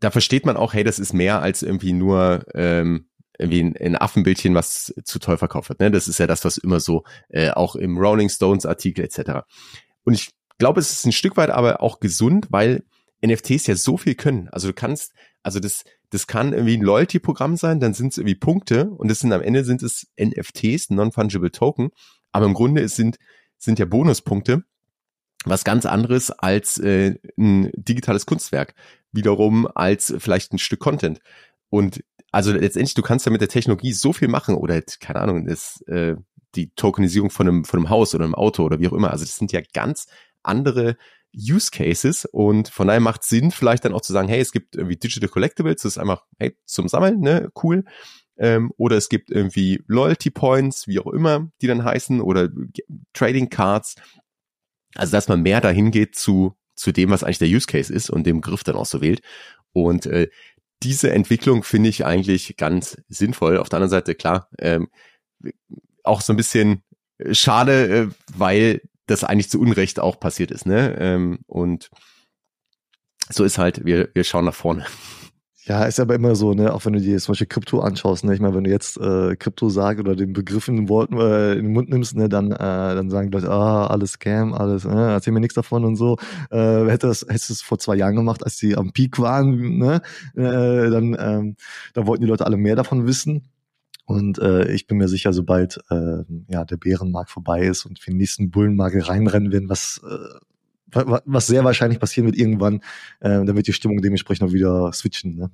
[0.00, 3.06] da versteht man auch, hey, das ist mehr als irgendwie nur ähm,
[3.38, 5.80] irgendwie ein, ein Affenbildchen, was zu toll verkauft wird.
[5.80, 5.90] Ne?
[5.90, 9.46] Das ist ja das, was immer so äh, auch im Rolling Stones Artikel etc.
[10.04, 12.84] Und ich glaube, es ist ein Stück weit aber auch gesund, weil
[13.24, 14.48] NFTs ja so viel können.
[14.50, 18.34] Also du kannst, also das, das kann irgendwie ein Loyalty-Programm sein, dann sind es irgendwie
[18.34, 21.90] Punkte und das sind am Ende sind es NFTs, Non-Fungible Token,
[22.32, 23.18] aber im Grunde es sind,
[23.58, 24.64] sind ja Bonuspunkte,
[25.44, 28.74] was ganz anderes als äh, ein digitales Kunstwerk,
[29.12, 31.20] wiederum als vielleicht ein Stück Content.
[31.68, 32.02] Und
[32.32, 35.80] also letztendlich, du kannst ja mit der Technologie so viel machen oder keine Ahnung, das,
[35.82, 36.16] äh,
[36.54, 39.10] die Tokenisierung von einem, von einem Haus oder einem Auto oder wie auch immer.
[39.10, 40.06] Also das sind ja ganz
[40.42, 40.96] andere
[41.34, 44.74] Use Cases und von daher macht Sinn, vielleicht dann auch zu sagen, hey, es gibt
[44.74, 47.84] irgendwie Digital Collectibles, das ist einfach, hey, zum Sammeln, ne, cool.
[48.36, 52.48] Ähm, oder es gibt irgendwie Loyalty Points, wie auch immer, die dann heißen, oder
[53.12, 53.96] Trading Cards.
[54.94, 58.10] Also, dass man mehr dahin geht zu, zu dem, was eigentlich der Use Case ist
[58.10, 59.20] und dem Griff dann auch so wählt.
[59.72, 60.30] Und äh,
[60.82, 63.58] diese Entwicklung finde ich eigentlich ganz sinnvoll.
[63.58, 64.88] Auf der anderen Seite, klar, ähm,
[66.02, 66.82] auch so ein bisschen
[67.32, 70.96] schade, äh, weil das eigentlich zu Unrecht auch passiert ist, ne?
[70.98, 71.90] Ähm, und
[73.28, 74.86] so ist halt, wir, wir schauen nach vorne.
[75.64, 78.34] Ja, ist aber immer so, ne, auch wenn du dir zum Beispiel Krypto anschaust, ne,
[78.34, 81.52] ich meine, wenn du jetzt äh, Krypto sagst oder den Begriff in den, Wort, äh,
[81.52, 84.84] in den Mund nimmst, ne, dann, äh, dann sagen die Leute, ah, alles Scam, alles,
[84.84, 86.16] äh, erzähl mir nichts davon und so.
[86.50, 89.78] Äh, hätte das, hättest du es vor zwei Jahren gemacht, als die am Peak waren,
[89.78, 90.02] ne,
[90.34, 91.56] äh, dann, ähm,
[91.94, 93.42] da wollten die Leute alle mehr davon wissen.
[94.10, 98.12] Und äh, ich bin mir sicher, sobald äh, ja, der Bärenmarkt vorbei ist und wir
[98.12, 100.40] den nächsten Bullenmarkt reinrennen werden, was äh,
[101.24, 102.80] was sehr wahrscheinlich passieren wird irgendwann,
[103.20, 105.36] äh, dann wird die Stimmung dementsprechend auch wieder switchen.
[105.36, 105.52] Ne?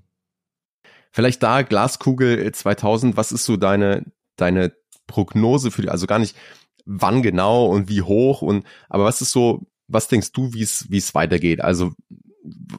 [1.13, 4.73] Vielleicht da Glaskugel 2000, was ist so deine deine
[5.07, 6.35] Prognose für die, also gar nicht
[6.87, 11.15] wann genau und wie hoch und aber was ist so, was denkst du, wie es
[11.15, 11.61] weitergeht?
[11.61, 11.93] Also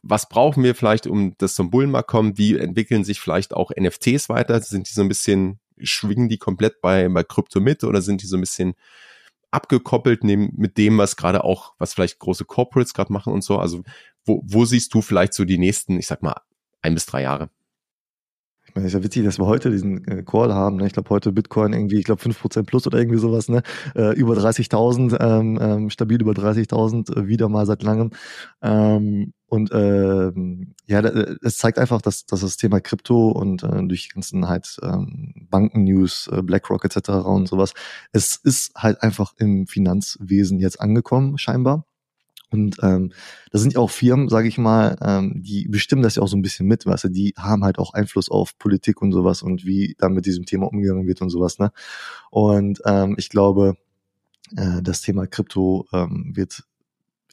[0.01, 2.39] was brauchen wir vielleicht, um das zum Bullenmarkt kommen?
[2.39, 4.59] Wie entwickeln sich vielleicht auch NFTs weiter?
[4.59, 8.27] Sind die so ein bisschen schwingen die komplett bei bei Krypto mit oder sind die
[8.27, 8.75] so ein bisschen
[9.51, 13.57] abgekoppelt neben, mit dem, was gerade auch, was vielleicht große Corporates gerade machen und so?
[13.59, 13.83] Also
[14.25, 16.41] wo, wo siehst du vielleicht so die nächsten, ich sag mal,
[16.81, 17.49] ein bis drei Jahre?
[18.77, 20.75] Meine, ist ja witzig, dass wir heute diesen äh, Call haben.
[20.75, 20.85] Ne?
[20.85, 23.63] Ich glaube, heute Bitcoin irgendwie, ich glaube, 5% plus oder irgendwie sowas, ne?
[23.95, 28.11] Äh, über 30.000, ähm, ähm, stabil über 30.000, äh, wieder mal seit langem.
[28.61, 34.09] Ähm, und ähm, ja, es zeigt einfach, dass, dass das Thema Krypto und äh, durch
[34.09, 37.09] die ganzen halt ähm, Banken-News, äh, BlackRock etc.
[37.25, 37.73] und sowas,
[38.11, 41.87] es ist halt einfach im Finanzwesen jetzt angekommen, scheinbar.
[42.49, 43.11] Und ähm,
[43.51, 46.37] da sind ja auch Firmen, sage ich mal, ähm, die bestimmen das ja auch so
[46.37, 49.65] ein bisschen mit, weißt du, die haben halt auch Einfluss auf Politik und sowas und
[49.65, 51.71] wie da mit diesem Thema umgegangen wird und sowas, ne?
[52.31, 53.75] Und ähm, ich glaube,
[54.55, 56.63] äh, das Thema Krypto ähm, wird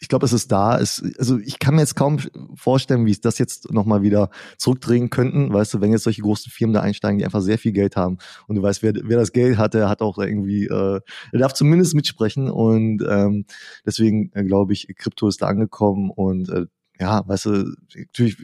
[0.04, 0.78] ich glaube, es ist da.
[0.78, 2.18] Es, also ich kann mir jetzt kaum
[2.54, 5.50] vorstellen, wie es das jetzt nochmal wieder zurückdrehen könnten.
[5.50, 8.18] Weißt du, wenn jetzt solche großen Firmen da einsteigen, die einfach sehr viel Geld haben
[8.46, 11.00] und du weißt, wer, wer das Geld hat, der hat auch irgendwie, äh,
[11.32, 13.46] er darf zumindest mitsprechen und ähm,
[13.86, 16.66] deswegen äh, glaube ich, Krypto ist da angekommen und äh,
[17.00, 18.36] ja, weißt du, natürlich,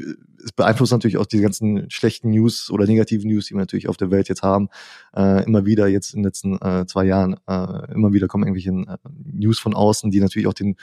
[0.44, 3.96] es beeinflusst natürlich auch die ganzen schlechten News oder negativen News, die wir natürlich auf
[3.96, 4.68] der Welt jetzt haben.
[5.14, 8.70] Äh, immer wieder jetzt in den letzten äh, zwei Jahren, äh, immer wieder kommen irgendwelche
[8.70, 10.76] äh, News von außen, die natürlich auch den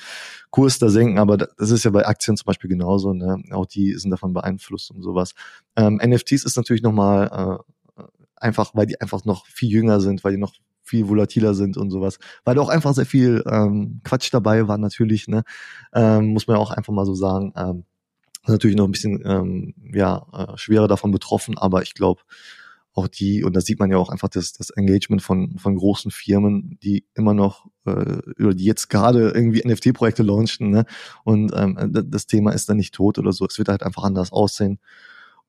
[0.50, 3.44] Kurs da senken, aber das ist ja bei Aktien zum Beispiel genauso, ne?
[3.52, 5.34] Auch die sind davon beeinflusst und sowas.
[5.76, 7.60] Ähm, NFTs ist natürlich nochmal
[7.98, 8.04] äh,
[8.38, 10.54] einfach, weil die einfach noch viel jünger sind, weil die noch
[10.88, 12.20] viel volatiler sind und sowas.
[12.46, 15.44] Weil auch einfach sehr viel ähm, Quatsch dabei war natürlich, ne?
[15.94, 17.54] Ähm, muss man ja auch einfach mal so sagen.
[17.56, 17.84] Ähm,
[18.48, 22.22] natürlich noch ein bisschen ähm, ja, äh, schwerer davon betroffen, aber ich glaube,
[22.94, 26.10] auch die, und da sieht man ja auch einfach das, das Engagement von, von großen
[26.10, 30.86] Firmen, die immer noch, äh, oder die jetzt gerade irgendwie NFT-Projekte launchen, ne?
[31.24, 31.78] Und ähm,
[32.10, 33.46] das Thema ist dann nicht tot oder so.
[33.46, 34.80] Es wird halt einfach anders aussehen.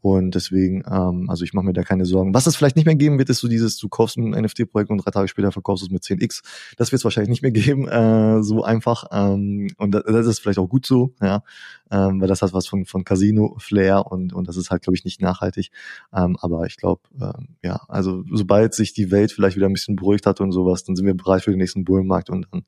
[0.01, 2.33] Und deswegen, ähm, also ich mache mir da keine Sorgen.
[2.33, 4.99] Was es vielleicht nicht mehr geben wird, ist so dieses, du kaufst ein NFT-Projekt und
[4.99, 6.43] drei Tage später verkaufst du es mit 10x.
[6.77, 9.05] Das wird es wahrscheinlich nicht mehr geben, äh, so einfach.
[9.11, 11.43] Ähm, und das, das ist vielleicht auch gut so, ja,
[11.91, 15.05] ähm, weil das hat was von, von Casino-Flair und, und das ist halt, glaube ich,
[15.05, 15.71] nicht nachhaltig.
[16.13, 19.97] Ähm, aber ich glaube, ähm, ja, also sobald sich die Welt vielleicht wieder ein bisschen
[19.97, 22.65] beruhigt hat und sowas, dann sind wir bereit für den nächsten Bullenmarkt und dann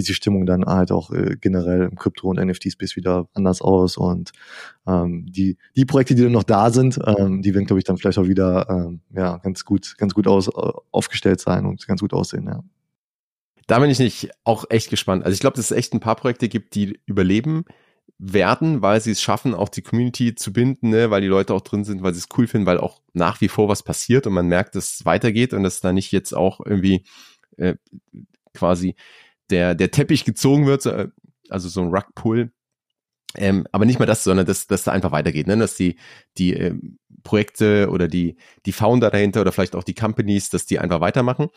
[0.00, 3.96] sieht die Stimmung dann halt auch äh, generell im Krypto- und NFT-Space wieder anders aus.
[3.96, 4.32] Und
[4.86, 7.96] ähm, die, die Projekte, die dann noch da sind, ähm, die werden, glaube ich, dann
[7.96, 12.12] vielleicht auch wieder ähm, ja, ganz gut, ganz gut aus, aufgestellt sein und ganz gut
[12.12, 12.62] aussehen, ja.
[13.66, 15.24] Da bin ich nicht auch echt gespannt.
[15.24, 17.64] Also ich glaube, dass es echt ein paar Projekte gibt, die überleben
[18.18, 21.60] werden, weil sie es schaffen, auch die Community zu binden, ne, weil die Leute auch
[21.62, 24.34] drin sind, weil sie es cool finden, weil auch nach wie vor was passiert und
[24.34, 27.04] man merkt, dass es weitergeht und dass da nicht jetzt auch irgendwie
[27.56, 27.74] äh,
[28.52, 28.94] quasi
[29.50, 30.86] der, der Teppich gezogen wird,
[31.48, 32.52] also so ein Rugpull.
[33.36, 35.56] Ähm, aber nicht mal das, sondern dass, dass da einfach weitergeht, ne?
[35.56, 35.96] dass die,
[36.38, 40.78] die ähm, Projekte oder die, die Founder dahinter oder vielleicht auch die Companies, dass die
[40.78, 41.48] einfach weitermachen.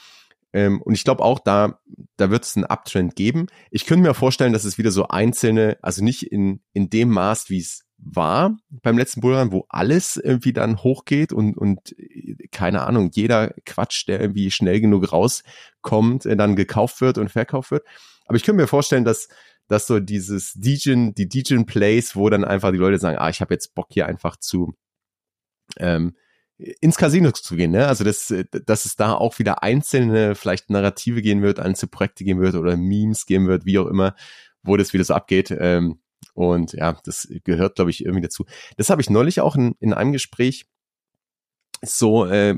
[0.54, 1.80] Ähm, und ich glaube auch, da,
[2.16, 3.48] da wird es einen Uptrend geben.
[3.70, 7.50] Ich könnte mir vorstellen, dass es wieder so einzelne, also nicht in, in dem Maß,
[7.50, 11.96] wie es war beim letzten Bullrun, wo alles irgendwie dann hochgeht und, und
[12.52, 17.72] keine Ahnung, jeder Quatsch, der irgendwie schnell genug rauskommt, äh, dann gekauft wird und verkauft
[17.72, 17.86] wird.
[18.26, 19.30] Aber ich könnte mir vorstellen, dass,
[19.68, 23.42] dass so dieses Degen, die Degen Plays, wo dann einfach die Leute sagen, ah, ich
[23.42, 24.76] habe jetzt Bock hier einfach zu
[25.78, 26.16] ähm,
[26.58, 27.88] ins Casino zu gehen, ne?
[27.88, 28.34] Also dass,
[28.66, 32.76] dass es da auch wieder einzelne vielleicht Narrative gehen wird, einzelne Projekte gehen wird oder
[32.78, 34.16] Memes geben wird, wie auch immer,
[34.64, 35.56] wo das wieder so abgeht.
[35.58, 36.00] Ähm,
[36.38, 38.46] und ja, das gehört, glaube ich, irgendwie dazu.
[38.78, 40.68] Das habe ich neulich auch in, in einem Gespräch
[41.82, 42.56] so äh,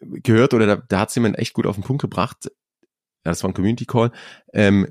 [0.00, 2.46] gehört oder da, da hat es jemand echt gut auf den Punkt gebracht.
[2.46, 4.10] Ja, das war ein Community Call.
[4.54, 4.88] Ähm,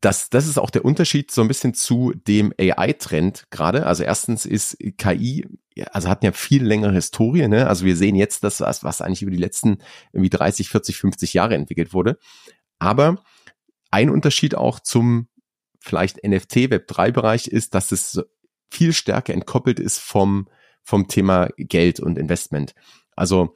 [0.00, 3.84] das, das ist auch der Unterschied so ein bisschen zu dem AI-Trend gerade.
[3.84, 5.48] Also erstens ist KI,
[5.90, 7.66] also hat ja viel längere Historie, ne?
[7.66, 9.78] Also wir sehen jetzt das, was, was eigentlich über die letzten
[10.12, 12.18] irgendwie 30, 40, 50 Jahre entwickelt wurde.
[12.78, 13.24] Aber
[13.90, 15.26] ein Unterschied auch zum
[15.82, 18.20] vielleicht NFT Web 3 Bereich ist, dass es
[18.70, 20.48] viel stärker entkoppelt ist vom
[20.82, 22.74] vom Thema Geld und Investment.
[23.14, 23.54] Also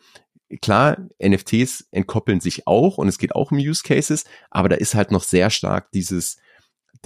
[0.62, 4.94] klar, NFTs entkoppeln sich auch und es geht auch um Use Cases, aber da ist
[4.94, 6.36] halt noch sehr stark dieses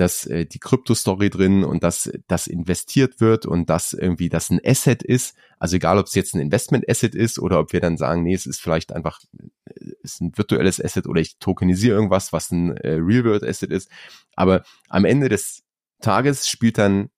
[0.01, 4.61] dass äh, die Krypto-Story drin und dass das investiert wird und dass irgendwie das ein
[4.65, 5.37] Asset ist.
[5.59, 8.47] Also egal, ob es jetzt ein Investment-Asset ist oder ob wir dann sagen, nee, es
[8.47, 12.95] ist vielleicht einfach äh, ist ein virtuelles Asset oder ich tokenisiere irgendwas, was ein äh,
[12.95, 13.91] Real-World-Asset ist.
[14.37, 15.63] Aber am Ende des
[16.01, 17.11] Tages spielt dann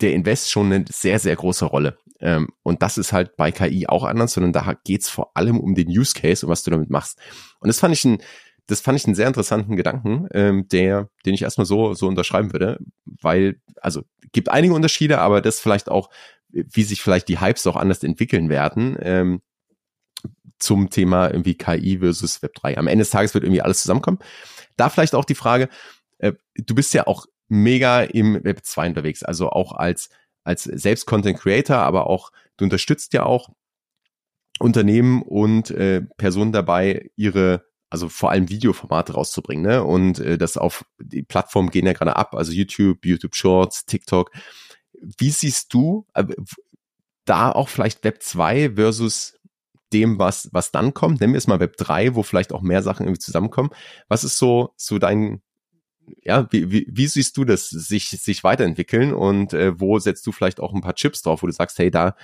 [0.00, 1.98] der Invest schon eine sehr, sehr große Rolle.
[2.20, 5.74] Ähm, und das ist halt bei KI auch anders, sondern da geht's vor allem um
[5.74, 7.18] den Use Case und was du damit machst.
[7.60, 8.18] Und das fand ich ein,
[8.66, 12.52] das fand ich einen sehr interessanten Gedanken, ähm, der, den ich erstmal so, so unterschreiben
[12.52, 14.02] würde, weil, also
[14.32, 16.10] gibt einige Unterschiede, aber das vielleicht auch,
[16.48, 19.42] wie sich vielleicht die Hypes auch anders entwickeln werden, ähm,
[20.58, 22.78] zum Thema irgendwie KI versus Web 3.
[22.78, 24.18] Am Ende des Tages wird irgendwie alles zusammenkommen.
[24.76, 25.68] Da vielleicht auch die Frage,
[26.18, 30.08] äh, du bist ja auch mega im Web 2 unterwegs, also auch als,
[30.44, 33.50] als selbst Content Creator, aber auch, du unterstützt ja auch
[34.58, 39.84] Unternehmen und äh, Personen dabei, ihre, also vor allem Videoformate rauszubringen, ne?
[39.84, 44.30] Und äh, das auf die Plattformen gehen ja gerade ab, also YouTube, YouTube Shorts, TikTok.
[44.92, 46.24] Wie siehst du äh,
[47.24, 49.38] da auch vielleicht Web 2 versus
[49.92, 51.20] dem, was, was dann kommt?
[51.20, 53.70] Nennen wir es mal Web 3, wo vielleicht auch mehr Sachen irgendwie zusammenkommen.
[54.08, 55.42] Was ist so, so dein,
[56.22, 60.32] ja, wie, wie, wie siehst du das sich, sich weiterentwickeln und äh, wo setzt du
[60.32, 62.16] vielleicht auch ein paar Chips drauf, wo du sagst, hey, da,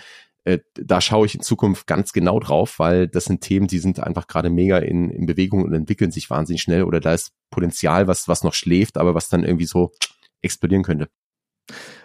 [0.45, 4.01] äh, da schaue ich in Zukunft ganz genau drauf, weil das sind Themen, die sind
[4.01, 8.07] einfach gerade mega in, in Bewegung und entwickeln sich wahnsinnig schnell oder da ist Potenzial,
[8.07, 9.93] was, was noch schläft, aber was dann irgendwie so
[10.43, 11.09] explodieren könnte.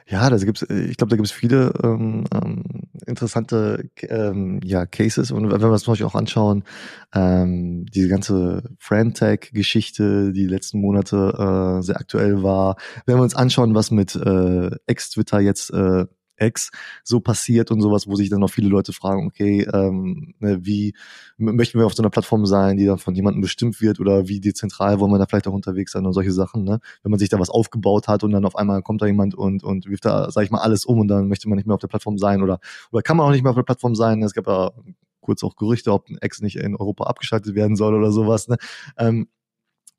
[0.09, 2.63] Ja, da gibt's, ich glaube, da gibt es viele ähm, ähm,
[3.05, 5.31] interessante ähm, ja, Cases.
[5.31, 6.63] Und wenn wir uns Beispiel auch anschauen,
[7.13, 13.75] ähm, diese ganze Friendtag-Geschichte, die letzten Monate äh, sehr aktuell war, wenn wir uns anschauen,
[13.75, 16.05] was mit äh, Ex-Twitter jetzt äh,
[16.39, 16.71] X
[17.03, 20.93] so passiert und sowas, wo sich dann noch viele Leute fragen, okay, ähm, ne, wie
[21.37, 24.39] möchten wir auf so einer Plattform sein, die dann von jemandem bestimmt wird oder wie
[24.39, 26.79] dezentral wollen wir da vielleicht auch unterwegs sein und solche Sachen, ne?
[27.03, 29.63] Wenn man sich da was aufgebaut hat und dann auf einmal kommt da jemand und,
[29.63, 31.81] und wirft da, sag ich mal, alles um und dann möchte man nicht mehr auf
[31.81, 32.59] der Plattform sein oder,
[32.91, 34.21] oder kann man auch nicht mehr auf der Plattform sein.
[34.23, 34.71] Es gab ja
[35.21, 38.57] kurz auch Gerüchte, ob ein Ex nicht in Europa abgeschaltet werden soll oder sowas, ne?
[38.97, 39.27] Ähm,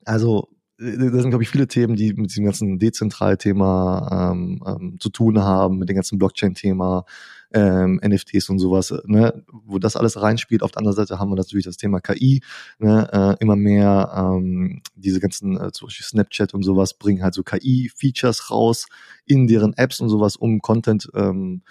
[0.05, 0.49] also
[0.79, 5.39] da sind, glaube ich, viele Themen, die mit diesem ganzen Dezentral-Thema ähm, ähm, zu tun
[5.39, 7.05] haben, mit dem ganzen Blockchain-Thema,
[7.51, 10.63] ähm, NFTs und sowas, ne, wo das alles reinspielt.
[10.63, 12.41] Auf der anderen Seite haben wir natürlich das Thema KI,
[12.77, 17.33] ne, äh, immer mehr ähm, diese ganzen, äh, zum Beispiel Snapchat und sowas, bringen halt
[17.33, 18.87] so KI-Features raus
[19.25, 21.63] in deren Apps und sowas, um Content ähm,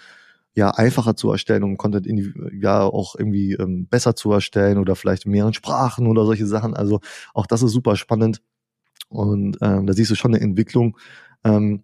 [0.53, 2.07] ja einfacher zu erstellen, um Content
[2.61, 6.75] ja auch irgendwie ähm, besser zu erstellen oder vielleicht in mehreren Sprachen oder solche Sachen.
[6.75, 6.99] Also
[7.33, 8.41] auch das ist super spannend.
[9.09, 10.97] Und ähm, da siehst du schon eine Entwicklung,
[11.43, 11.83] ähm,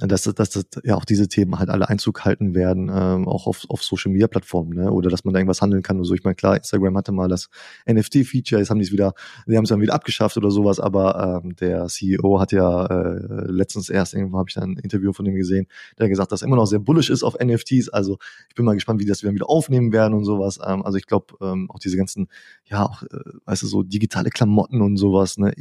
[0.00, 3.64] dass, dass, dass ja auch diese Themen halt alle Einzug halten werden, ähm, auch auf,
[3.68, 4.90] auf Social Media Plattformen, ne?
[4.90, 6.14] Oder dass man da irgendwas handeln kann oder so.
[6.14, 7.48] Ich meine, klar, Instagram hatte mal das
[7.86, 9.12] NFT-Feature, jetzt haben die es wieder,
[9.46, 13.50] die haben es dann wieder abgeschafft oder sowas, aber ähm, der CEO hat ja äh,
[13.50, 15.66] letztens erst, irgendwo habe ich da ein Interview von ihm gesehen,
[15.98, 17.88] der gesagt, dass er immer noch sehr bullish ist auf NFTs.
[17.90, 20.58] Also ich bin mal gespannt, wie das wir wieder aufnehmen werden und sowas.
[20.64, 22.28] Ähm, also ich glaube, ähm, auch diese ganzen,
[22.64, 23.08] ja, auch, äh,
[23.44, 25.52] weißt du, so digitale Klamotten und sowas, ne?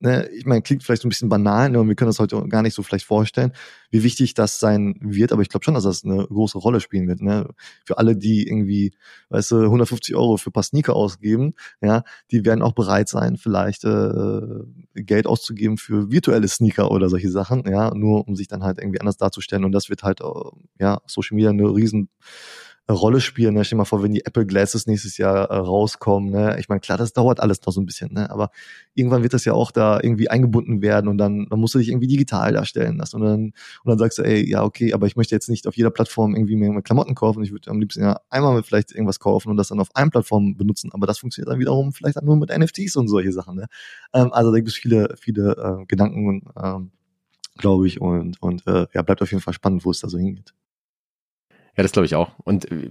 [0.00, 2.46] Ne, ich meine, klingt vielleicht so ein bisschen banal, ne, und wir können das heute
[2.48, 3.52] gar nicht so vielleicht vorstellen,
[3.90, 7.08] wie wichtig das sein wird, aber ich glaube schon, dass das eine große Rolle spielen
[7.08, 7.48] wird, ne,
[7.84, 8.92] für alle, die irgendwie,
[9.30, 13.84] weißt du, 150 Euro für paar Sneaker ausgeben, ja, die werden auch bereit sein, vielleicht
[13.84, 14.40] äh,
[14.94, 19.00] Geld auszugeben für virtuelle Sneaker oder solche Sachen, ja, nur um sich dann halt irgendwie
[19.00, 19.64] anders darzustellen.
[19.64, 20.24] Und das wird halt, äh,
[20.78, 22.08] ja, Social Media eine riesen
[22.94, 23.54] Rolle spielen.
[23.54, 23.64] Ne?
[23.64, 26.30] Stell dir mal vor, wenn die Apple Glasses nächstes Jahr äh, rauskommen.
[26.30, 26.56] Ne?
[26.58, 28.30] Ich meine, klar, das dauert alles noch so ein bisschen, ne?
[28.30, 28.50] aber
[28.94, 31.88] irgendwann wird das ja auch da irgendwie eingebunden werden und dann, dann musst du dich
[31.88, 35.16] irgendwie digital darstellen lassen und dann, und dann sagst du, ey, ja, okay, aber ich
[35.16, 37.42] möchte jetzt nicht auf jeder Plattform irgendwie mir Klamotten kaufen.
[37.42, 40.56] Ich würde am liebsten ja einmal vielleicht irgendwas kaufen und das dann auf einer Plattform
[40.56, 43.56] benutzen, aber das funktioniert dann wiederum vielleicht dann nur mit NFTs und solche Sachen.
[43.56, 43.66] Ne?
[44.14, 46.90] Ähm, also da gibt es viele, viele äh, Gedanken und ähm,
[47.58, 50.16] glaube ich und, und äh, ja, bleibt auf jeden Fall spannend, wo es da so
[50.16, 50.54] hingeht.
[51.78, 52.32] Ja, das glaube ich auch.
[52.44, 52.90] Und äh,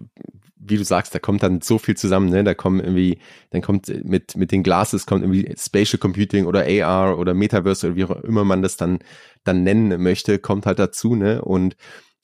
[0.56, 2.43] wie du sagst, da kommt dann so viel zusammen, ne?
[2.43, 3.19] Da kommen irgendwie,
[3.50, 7.95] dann kommt mit, mit den Glasses kommt irgendwie Spatial Computing oder AR oder Metaverse oder
[7.97, 9.00] wie auch immer man das dann,
[9.43, 11.41] dann nennen möchte, kommt halt dazu, ne?
[11.41, 11.76] Und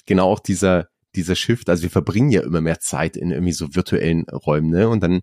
[0.06, 3.76] genau auch dieser, dieser Shift, also wir verbringen ja immer mehr Zeit in irgendwie so
[3.76, 4.88] virtuellen Räumen, ne?
[4.88, 5.22] Und dann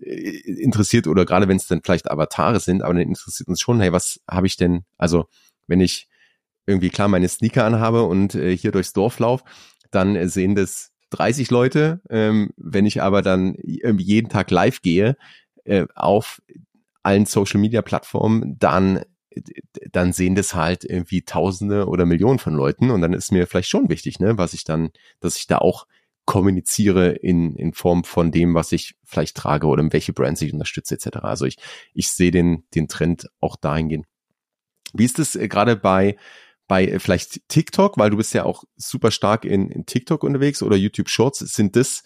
[0.00, 0.12] äh,
[0.62, 3.92] interessiert oder gerade wenn es dann vielleicht Avatare sind, aber dann interessiert uns schon, hey,
[3.92, 5.26] was habe ich denn, also
[5.66, 6.08] wenn ich
[6.66, 9.44] irgendwie klar meine Sneaker anhabe und äh, hier durchs Dorf laufe,
[9.90, 12.00] dann sehen das 30 Leute.
[12.10, 15.16] Ähm, wenn ich aber dann irgendwie jeden Tag live gehe
[15.64, 16.42] äh, auf
[17.02, 19.04] allen Social Media Plattformen, dann
[19.92, 23.68] dann sehen das halt irgendwie Tausende oder Millionen von Leuten und dann ist mir vielleicht
[23.68, 25.86] schon wichtig, ne, was ich dann, dass ich da auch
[26.24, 30.94] kommuniziere in, in Form von dem, was ich vielleicht trage oder welche Brands ich unterstütze
[30.94, 31.18] etc.
[31.22, 31.56] Also ich,
[31.94, 34.04] ich sehe den, den Trend auch dahingehend.
[34.92, 36.16] Wie ist es äh, gerade bei,
[36.68, 40.62] bei äh, vielleicht TikTok, weil du bist ja auch super stark in, in TikTok unterwegs
[40.62, 42.02] oder YouTube Shorts, sind das,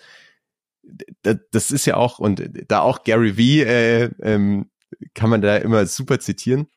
[1.22, 4.70] das ist ja auch, und da auch Gary Vee äh, ähm,
[5.14, 6.68] kann man da immer super zitieren.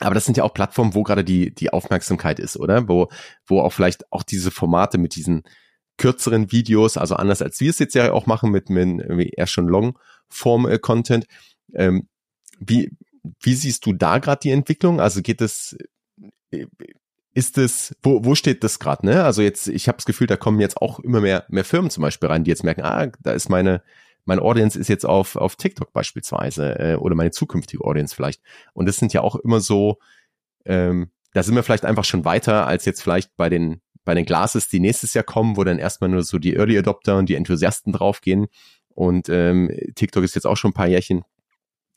[0.00, 2.88] Aber das sind ja auch Plattformen, wo gerade die, die Aufmerksamkeit ist, oder?
[2.88, 3.08] Wo,
[3.46, 5.42] wo auch vielleicht auch diese Formate mit diesen
[5.98, 9.68] kürzeren Videos, also anders als wir es jetzt ja auch machen mit, mit eher schon
[9.68, 11.26] Long-Form-Content.
[11.74, 12.08] Ähm,
[12.58, 12.96] wie,
[13.42, 15.00] wie siehst du da gerade die Entwicklung?
[15.00, 15.76] Also geht es,
[17.32, 19.06] ist es, wo, wo steht das gerade?
[19.06, 19.24] Ne?
[19.24, 22.02] Also jetzt, ich habe das Gefühl, da kommen jetzt auch immer mehr, mehr Firmen zum
[22.02, 23.82] Beispiel rein, die jetzt merken, ah, da ist meine,
[24.24, 28.42] meine Audience ist jetzt auf, auf TikTok beispielsweise äh, oder meine zukünftige Audience vielleicht.
[28.72, 29.98] Und das sind ja auch immer so,
[30.64, 34.24] ähm, da sind wir vielleicht einfach schon weiter als jetzt vielleicht bei den bei den
[34.24, 37.34] Glasses, die nächstes Jahr kommen, wo dann erstmal nur so die Early Adopter und die
[37.34, 38.46] Enthusiasten draufgehen.
[38.88, 41.22] Und ähm, TikTok ist jetzt auch schon ein paar Jährchen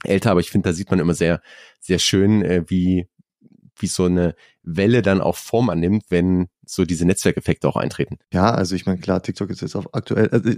[0.03, 1.41] älter, aber ich finde, da sieht man immer sehr,
[1.79, 3.07] sehr schön, äh, wie,
[3.77, 8.17] wie so eine Welle dann auch Form annimmt, wenn so diese Netzwerkeffekte auch eintreten.
[8.31, 10.49] Ja, also ich meine, klar, TikTok ist jetzt auch aktuell, also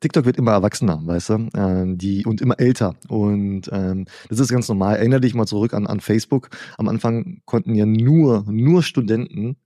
[0.00, 4.50] TikTok wird immer erwachsener, weißt du, ähm, die und immer älter und ähm, das ist
[4.50, 4.96] ganz normal.
[4.96, 6.50] Erinnere dich mal zurück an, an Facebook.
[6.76, 9.56] Am Anfang konnten ja nur, nur Studenten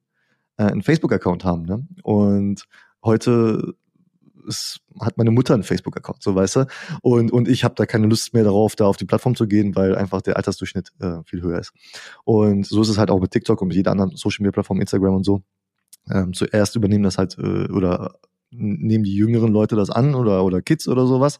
[0.56, 1.86] äh, einen Facebook-Account haben, ne?
[2.02, 2.66] Und
[3.02, 3.74] heute
[4.46, 6.66] ist, hat meine Mutter einen Facebook-Account, so weißt du.
[7.02, 9.74] Und, und ich habe da keine Lust mehr darauf, da auf die Plattform zu gehen,
[9.76, 11.72] weil einfach der Altersdurchschnitt äh, viel höher ist.
[12.24, 15.24] Und so ist es halt auch mit TikTok und mit jeder anderen Social-Media-Plattform, Instagram und
[15.24, 15.42] so.
[16.10, 18.16] Ähm, zuerst übernehmen das halt äh, oder
[18.50, 21.38] nehmen die jüngeren Leute das an oder, oder Kids oder sowas.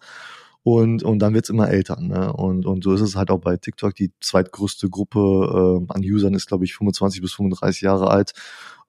[0.64, 2.00] Und, und dann wird's immer älter.
[2.00, 2.32] Ne?
[2.32, 3.94] Und, und so ist es halt auch bei TikTok.
[3.96, 8.32] Die zweitgrößte Gruppe äh, an Usern ist, glaube ich, 25 bis 35 Jahre alt.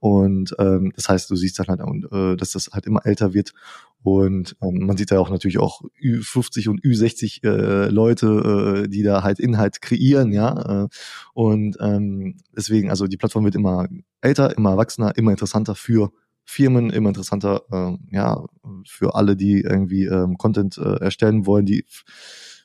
[0.03, 3.53] Und ähm, das heißt, du siehst dann halt, äh, dass das halt immer älter wird.
[4.01, 9.01] Und ähm, man sieht da auch natürlich auch Ü50 und Ü60 äh, Leute, äh, die
[9.01, 10.83] da halt Inhalt kreieren, ja.
[10.83, 10.87] Äh,
[11.33, 13.87] und ähm, deswegen, also die Plattform wird immer
[14.19, 16.11] älter, immer erwachsener, immer interessanter für
[16.43, 18.45] Firmen, immer interessanter, äh, ja,
[18.85, 21.85] für alle, die irgendwie ähm, Content äh, erstellen wollen, die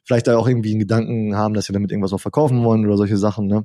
[0.03, 2.96] vielleicht da auch irgendwie einen Gedanken haben, dass sie damit irgendwas auch verkaufen wollen oder
[2.96, 3.64] solche Sachen, ne?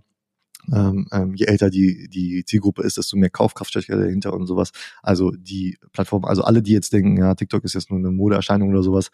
[0.72, 4.72] Ähm, ähm, je älter die, die Zielgruppe ist, desto mehr Kaufkraft steckt dahinter und sowas.
[5.02, 8.70] Also die Plattform, also alle, die jetzt denken, ja, TikTok ist jetzt nur eine Modeerscheinung
[8.70, 9.12] oder sowas,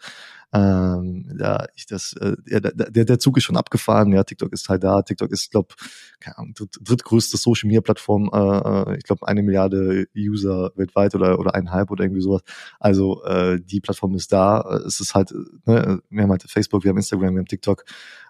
[0.52, 4.68] ähm, ja, ich das, äh, der, der, der Zug ist schon abgefahren, ja, TikTok ist
[4.68, 5.74] halt da, TikTok ist, glaube
[6.18, 11.14] keine Ahnung, dritt, drittgrößte Social Media Plattform, äh, äh, ich glaube eine Milliarde User weltweit
[11.14, 12.42] oder oder eineinhalb oder irgendwie sowas.
[12.80, 14.60] Also äh, die Plattform ist da.
[14.86, 15.32] Es ist halt,
[15.66, 17.84] ne, wir haben halt Facebook, wir haben Instagram, wir haben TikTok.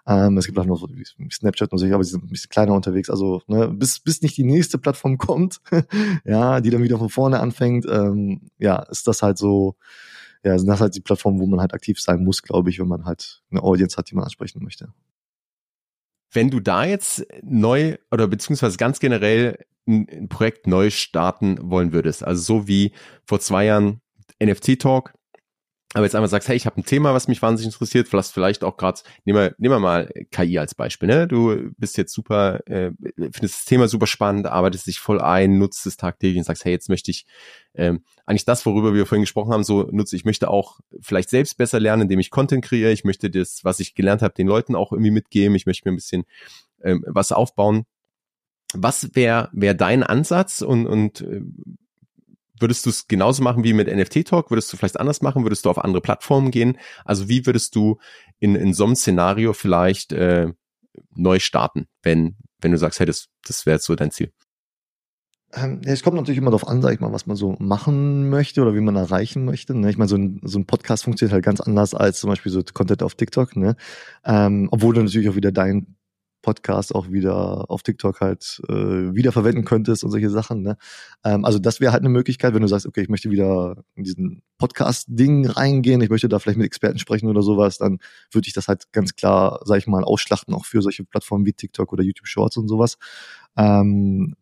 [0.05, 0.87] Ähm, es gibt auch noch so
[1.31, 3.09] Snapchat und so, aber sie sind ein bisschen kleiner unterwegs.
[3.09, 5.59] Also ne, bis bis nicht die nächste Plattform kommt,
[6.23, 9.75] ja, die dann wieder von vorne anfängt, ähm, ja, ist das halt so
[10.43, 12.87] ja, sind das halt die Plattformen, wo man halt aktiv sein muss, glaube ich, wenn
[12.87, 14.93] man halt eine Audience hat, die man ansprechen möchte.
[16.31, 21.91] Wenn du da jetzt neu oder beziehungsweise ganz generell ein, ein Projekt neu starten wollen
[21.91, 22.93] würdest, also so wie
[23.25, 24.01] vor zwei Jahren
[24.41, 25.13] NFT Talk,
[25.93, 28.63] aber jetzt einmal sagst, hey, ich habe ein Thema, was mich wahnsinnig interessiert, vielleicht, vielleicht
[28.63, 31.27] auch gerade, nehmen wir, nehmen wir mal KI als Beispiel, ne?
[31.27, 35.85] Du bist jetzt super, äh, findest das Thema super spannend, arbeitest dich voll ein, nutzt
[35.85, 37.25] es tagtäglich und sagst, hey, jetzt möchte ich
[37.73, 41.57] ähm, eigentlich das, worüber wir vorhin gesprochen haben, so nutze ich möchte auch vielleicht selbst
[41.57, 42.91] besser lernen, indem ich Content kreiere.
[42.91, 45.55] Ich möchte das, was ich gelernt habe, den Leuten auch irgendwie mitgeben.
[45.55, 46.23] Ich möchte mir ein bisschen
[46.83, 47.85] ähm, was aufbauen.
[48.73, 51.41] Was wäre wär dein Ansatz und, und äh,
[52.61, 54.51] Würdest du es genauso machen wie mit NFT Talk?
[54.51, 55.43] Würdest du vielleicht anders machen?
[55.43, 56.77] Würdest du auf andere Plattformen gehen?
[57.05, 57.97] Also wie würdest du
[58.39, 60.51] in, in so einem Szenario vielleicht äh,
[61.15, 64.31] neu starten, wenn, wenn du sagst, hey, das, das wäre so dein Ziel?
[65.53, 68.61] Ähm, es kommt natürlich immer darauf an, sag ich mal, was man so machen möchte
[68.61, 69.77] oder wie man erreichen möchte.
[69.77, 69.89] Ne?
[69.89, 72.61] Ich meine, so ein, so ein Podcast funktioniert halt ganz anders als zum Beispiel so
[72.73, 73.55] Content auf TikTok.
[73.55, 73.75] Ne?
[74.23, 75.95] Ähm, obwohl du natürlich auch wieder dein
[76.41, 80.61] Podcast auch wieder auf TikTok halt äh, wiederverwenden könntest und solche Sachen.
[80.61, 80.77] Ne?
[81.23, 84.03] Ähm, also das wäre halt eine Möglichkeit, wenn du sagst, okay, ich möchte wieder in
[84.03, 87.99] diesen Podcast-Ding reingehen, ich möchte da vielleicht mit Experten sprechen oder sowas, dann
[88.31, 91.53] würde ich das halt ganz klar, sag ich mal, ausschlachten, auch für solche Plattformen wie
[91.53, 92.97] TikTok oder YouTube Shorts und sowas.
[93.57, 94.35] Ähm,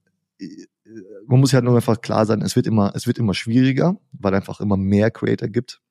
[1.27, 3.97] man muss ja halt nur einfach klar sein, es wird immer, es wird immer schwieriger,
[4.11, 5.81] weil einfach immer mehr Creator gibt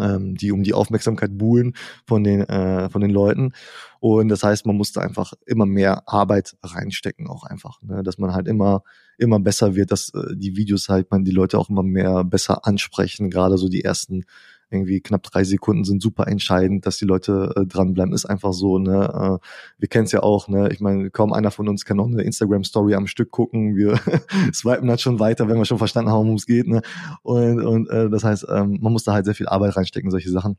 [0.00, 1.74] ähm, die um die Aufmerksamkeit buhlen
[2.06, 3.52] von den, äh, von den Leuten.
[3.98, 8.02] Und das heißt, man muss da einfach immer mehr Arbeit reinstecken, auch einfach, ne?
[8.02, 8.82] dass man halt immer,
[9.18, 12.66] immer besser wird, dass äh, die Videos halt man die Leute auch immer mehr besser
[12.66, 14.24] ansprechen, gerade so die ersten
[14.70, 18.14] irgendwie knapp drei Sekunden sind super entscheidend, dass die Leute äh, dranbleiben.
[18.14, 19.40] Ist einfach so, ne?
[19.40, 19.46] Äh,
[19.78, 20.68] wir kennen es ja auch, ne?
[20.72, 23.76] Ich meine, kaum einer von uns kann noch eine Instagram-Story am Stück gucken.
[23.76, 23.98] Wir
[24.52, 26.82] swipen dann schon weiter, wenn wir schon verstanden haben, worum es geht, ne?
[27.22, 30.30] Und, und äh, das heißt, ähm, man muss da halt sehr viel Arbeit reinstecken, solche
[30.30, 30.56] Sachen.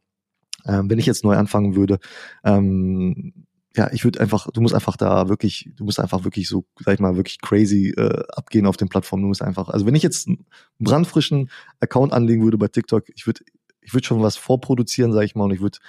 [0.65, 1.99] Ähm, wenn ich jetzt neu anfangen würde,
[2.43, 3.33] ähm,
[3.75, 6.95] ja, ich würde einfach, du musst einfach da wirklich, du musst einfach wirklich so, sag
[6.95, 9.23] ich mal, wirklich crazy äh, abgehen auf den Plattformen.
[9.23, 10.45] Du musst einfach, also wenn ich jetzt einen
[10.79, 11.49] brandfrischen
[11.79, 13.41] Account anlegen würde bei TikTok, ich würde
[13.81, 15.79] ich würde schon was vorproduzieren, sag ich mal, und ich würde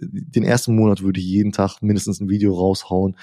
[0.00, 3.16] den ersten Monat würde ich jeden Tag mindestens ein Video raushauen.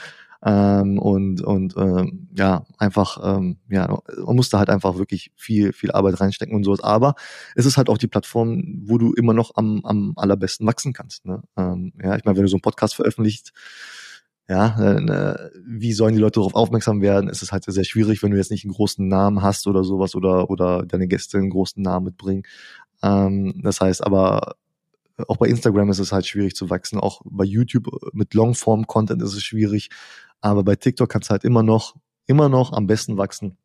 [0.43, 3.87] Ähm, und und ähm, ja, einfach, ähm, ja,
[4.23, 6.81] man muss da halt einfach wirklich viel, viel Arbeit reinstecken und sowas.
[6.81, 7.15] Aber
[7.55, 11.25] es ist halt auch die Plattform, wo du immer noch am, am allerbesten wachsen kannst.
[11.25, 11.41] Ne?
[11.57, 13.51] Ähm, ja, ich meine, wenn du so einen Podcast veröffentlicht,
[14.49, 17.29] ja, äh, wie sollen die Leute darauf aufmerksam werden?
[17.29, 20.15] Es ist halt sehr schwierig, wenn du jetzt nicht einen großen Namen hast oder sowas
[20.15, 22.43] oder oder deine Gäste einen großen Namen mitbringen.
[23.03, 24.55] Ähm, das heißt aber
[25.27, 29.33] auch bei Instagram ist es halt schwierig zu wachsen, auch bei YouTube mit Longform-Content ist
[29.33, 29.89] es schwierig,
[30.41, 31.95] aber bei TikTok kannst du halt immer noch,
[32.27, 33.57] immer noch am besten wachsen.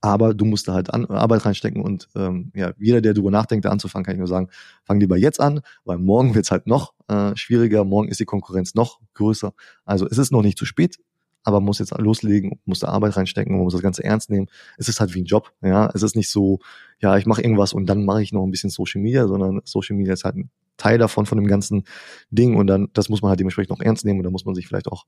[0.00, 3.64] Aber du musst da halt an, Arbeit reinstecken und ähm, ja, jeder, der darüber nachdenkt,
[3.64, 4.48] da anzufangen, kann ich nur sagen,
[4.84, 8.74] fang lieber jetzt an, weil morgen wird's halt noch äh, schwieriger, morgen ist die Konkurrenz
[8.74, 9.52] noch größer.
[9.84, 10.98] Also es ist noch nicht zu spät,
[11.44, 14.48] aber muss jetzt loslegen, muss da Arbeit reinstecken, man muss das Ganze ernst nehmen.
[14.78, 15.88] Es ist halt wie ein Job, ja.
[15.94, 16.58] Es ist nicht so,
[17.00, 19.96] ja, ich mache irgendwas und dann mache ich noch ein bisschen Social Media, sondern Social
[19.96, 21.84] Media ist halt ein Teil davon, von dem ganzen
[22.30, 22.56] Ding.
[22.56, 24.66] Und dann, das muss man halt dementsprechend auch ernst nehmen und da muss man sich
[24.66, 25.04] vielleicht auch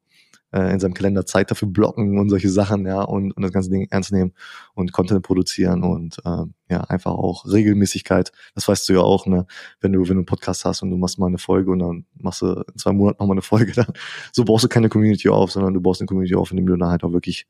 [0.53, 3.71] äh, in seinem Kalender Zeit dafür blocken und solche Sachen, ja, und, und das ganze
[3.71, 4.33] Ding ernst nehmen
[4.75, 8.33] und Content produzieren und äh, ja, einfach auch Regelmäßigkeit.
[8.55, 9.47] Das weißt du ja auch, ne,
[9.81, 12.07] wenn du, wenn du einen Podcast hast und du machst mal eine Folge und dann
[12.15, 13.93] machst du in zwei Monaten nochmal eine Folge, dann
[14.33, 16.89] so baust du keine Community auf, sondern du baust eine Community auf, indem du dann
[16.89, 17.47] halt auch wirklich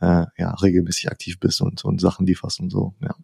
[0.00, 3.14] äh, ja, regelmäßig aktiv bist und, und Sachen lieferst und so, ja.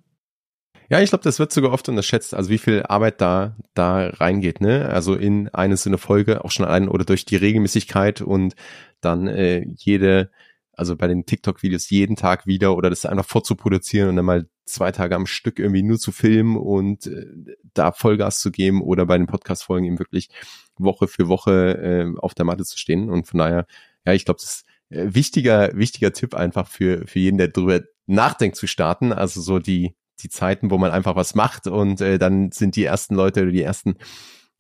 [0.91, 4.61] Ja, ich glaube, das wird sogar oft unterschätzt, also wie viel Arbeit da da reingeht,
[4.61, 4.89] ne?
[4.91, 8.55] Also in eine so eine Folge auch schon allein oder durch die Regelmäßigkeit und
[9.01, 10.31] dann äh, jede,
[10.73, 14.93] also bei den TikTok-Videos jeden Tag wieder oder das einfach vorzuproduzieren und dann mal zwei
[14.93, 17.27] Tage am Stück irgendwie nur zu filmen und äh,
[17.75, 20.29] da Vollgas zu geben oder bei den Podcast-Folgen eben wirklich
[20.77, 23.11] Woche für Woche äh, auf der Matte zu stehen.
[23.11, 23.67] Und von daher,
[24.07, 27.81] ja, ich glaube, das ist äh, wichtiger, wichtiger Tipp einfach für, für jeden, der drüber
[28.07, 29.13] nachdenkt zu starten.
[29.13, 32.85] Also so die, die Zeiten, wo man einfach was macht und äh, dann sind die
[32.85, 33.97] ersten Leute oder die ersten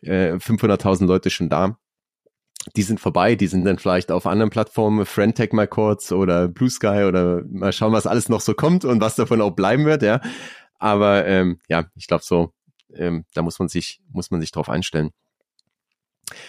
[0.03, 1.79] äh, 500.000 Leute schon da.
[2.77, 6.71] Die sind vorbei, die sind dann vielleicht auf anderen Plattformen, Friendtech mal kurz oder Blue
[6.71, 10.03] Sky oder mal schauen, was alles noch so kommt und was davon auch bleiben wird,
[10.03, 10.21] ja.
[10.79, 12.53] Aber ähm, ja, ich glaube so,
[12.95, 15.11] ähm, da muss man sich, muss man sich drauf einstellen.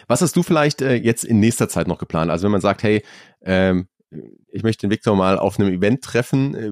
[0.08, 2.32] Was hast du vielleicht äh, jetzt in nächster Zeit noch geplant?
[2.32, 3.04] Also wenn man sagt, hey,
[3.42, 3.88] ähm,
[4.48, 6.56] ich möchte den Viktor mal auf einem Event treffen.
[6.56, 6.72] Äh,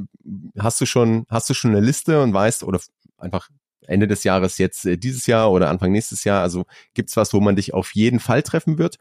[0.59, 2.79] hast du schon, hast du schon eine Liste und weißt, oder
[3.17, 3.49] einfach
[3.87, 6.41] Ende des Jahres jetzt äh, dieses Jahr oder Anfang nächstes Jahr?
[6.41, 8.97] Also gibt's was, wo man dich auf jeden Fall treffen wird?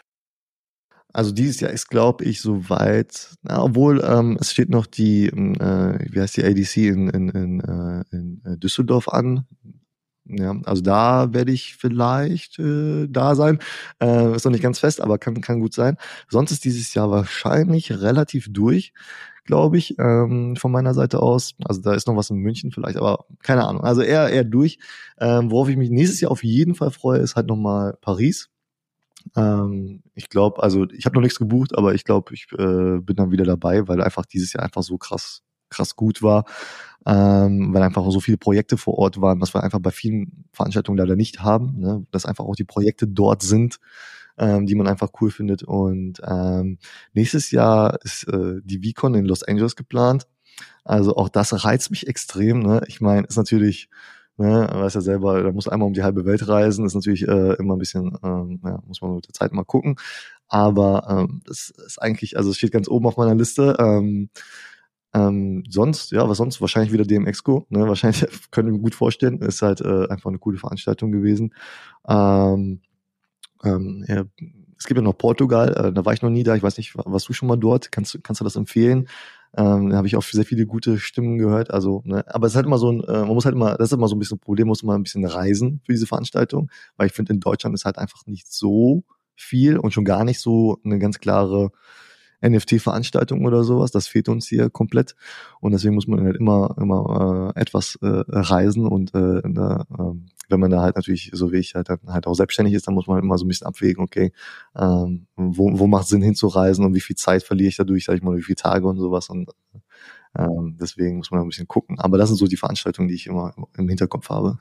[1.12, 5.98] Also dieses Jahr ist, glaube ich, soweit, na, obwohl ähm, es steht noch die, äh,
[6.10, 9.46] wie heißt die ADC in, in, in, äh, in äh, Düsseldorf an.
[10.24, 13.58] Ja, also da werde ich vielleicht äh, da sein.
[14.00, 15.96] Äh, ist noch nicht ganz fest, aber kann, kann gut sein.
[16.28, 18.92] Sonst ist dieses Jahr wahrscheinlich relativ durch,
[19.44, 21.54] glaube ich, ähm, von meiner Seite aus.
[21.64, 23.82] Also da ist noch was in München vielleicht, aber keine Ahnung.
[23.82, 24.78] Also eher, eher durch.
[25.18, 28.48] Ähm, worauf ich mich nächstes Jahr auf jeden Fall freue, ist halt nochmal Paris.
[29.36, 33.16] Ähm, ich glaube, also ich habe noch nichts gebucht, aber ich glaube, ich äh, bin
[33.16, 35.42] dann wieder dabei, weil einfach dieses Jahr einfach so krass
[35.72, 36.44] krass gut war,
[37.06, 40.98] ähm, weil einfach so viele Projekte vor Ort waren, was wir einfach bei vielen Veranstaltungen
[40.98, 42.06] leider nicht haben, ne?
[42.10, 43.78] dass einfach auch die Projekte dort sind,
[44.38, 45.62] ähm, die man einfach cool findet.
[45.62, 46.78] Und ähm,
[47.12, 50.26] nächstes Jahr ist äh, die VCon in Los Angeles geplant.
[50.84, 52.60] Also auch das reizt mich extrem.
[52.60, 52.82] Ne?
[52.86, 53.88] Ich meine, ist natürlich
[54.38, 57.52] Ne, weiß ja selber, da muss einmal um die halbe Welt reisen, ist natürlich äh,
[57.58, 59.96] immer ein bisschen, ähm, ja, muss man mit der Zeit mal gucken.
[60.48, 63.76] Aber ähm, ist eigentlich, also es steht ganz oben auf meiner Liste.
[63.78, 64.30] Ähm,
[65.14, 66.60] ähm, sonst, ja, was sonst?
[66.60, 67.66] Wahrscheinlich wieder DMX-Co.
[67.68, 67.80] Ne?
[67.88, 69.40] Wahrscheinlich können wir gut vorstellen.
[69.40, 71.54] Ist halt äh, einfach eine coole Veranstaltung gewesen.
[72.08, 72.80] Ähm,
[73.64, 74.24] ähm, ja,
[74.78, 76.56] es gibt ja noch Portugal, äh, da war ich noch nie da.
[76.56, 77.92] Ich weiß nicht, warst du schon mal dort?
[77.92, 79.08] Kannst, kannst du das empfehlen?
[79.56, 81.70] Ähm, da habe ich auch sehr viele gute Stimmen gehört.
[81.70, 83.88] Also, ne, aber es ist halt immer so ein, äh, man muss halt immer, das
[83.88, 86.70] ist immer so ein bisschen ein Problem, muss man ein bisschen reisen für diese Veranstaltung,
[86.96, 89.04] weil ich finde, in Deutschland ist halt einfach nicht so
[89.36, 91.70] viel und schon gar nicht so eine ganz klare
[92.42, 93.90] NFT-Veranstaltung oder sowas.
[93.90, 95.14] Das fehlt uns hier komplett.
[95.60, 100.14] Und deswegen muss man halt immer, immer äh, etwas äh, reisen und äh, da, äh,
[100.48, 103.06] wenn man da halt natürlich, so wie ich halt, halt auch selbstständig ist, dann muss
[103.06, 104.32] man halt immer so ein bisschen abwägen, okay,
[104.76, 108.22] ähm, wo, wo macht Sinn hinzureisen und wie viel Zeit verliere ich dadurch, sag ich
[108.22, 109.30] mal, wie viele Tage und sowas.
[109.30, 109.50] Und
[110.36, 111.98] ähm, deswegen muss man ein bisschen gucken.
[111.98, 114.58] Aber das sind so die Veranstaltungen, die ich immer im Hinterkopf habe.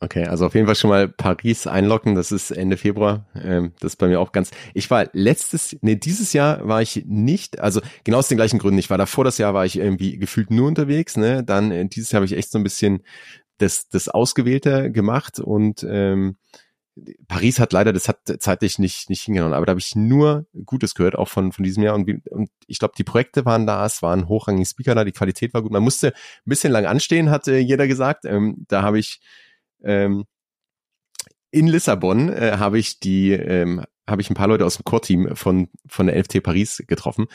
[0.00, 3.26] Okay, also auf jeden Fall schon mal Paris einloggen, das ist Ende Februar.
[3.34, 4.50] Ähm, das ist bei mir auch ganz.
[4.72, 8.78] Ich war letztes, nee, dieses Jahr war ich nicht, also genau aus den gleichen Gründen.
[8.78, 11.44] Ich war davor das Jahr war ich irgendwie gefühlt nur unterwegs, ne?
[11.44, 13.02] Dann äh, dieses Jahr habe ich echt so ein bisschen
[13.58, 16.36] das, das Ausgewählte gemacht und ähm,
[17.26, 20.94] Paris hat leider, das hat zeitlich nicht, nicht hingehauen, aber da habe ich nur Gutes
[20.94, 21.94] gehört, auch von, von diesem Jahr.
[21.94, 25.54] Und, und ich glaube, die Projekte waren da, es waren hochrangige Speaker da, die Qualität
[25.54, 25.72] war gut.
[25.72, 26.14] Man musste ein
[26.44, 28.24] bisschen lang anstehen, hat äh, jeder gesagt.
[28.26, 29.20] Ähm, da habe ich
[29.84, 30.24] ähm,
[31.50, 35.36] in Lissabon äh, habe ich die, ähm, habe ich ein paar Leute aus dem Core-Team
[35.36, 37.26] von, von der LFT Paris getroffen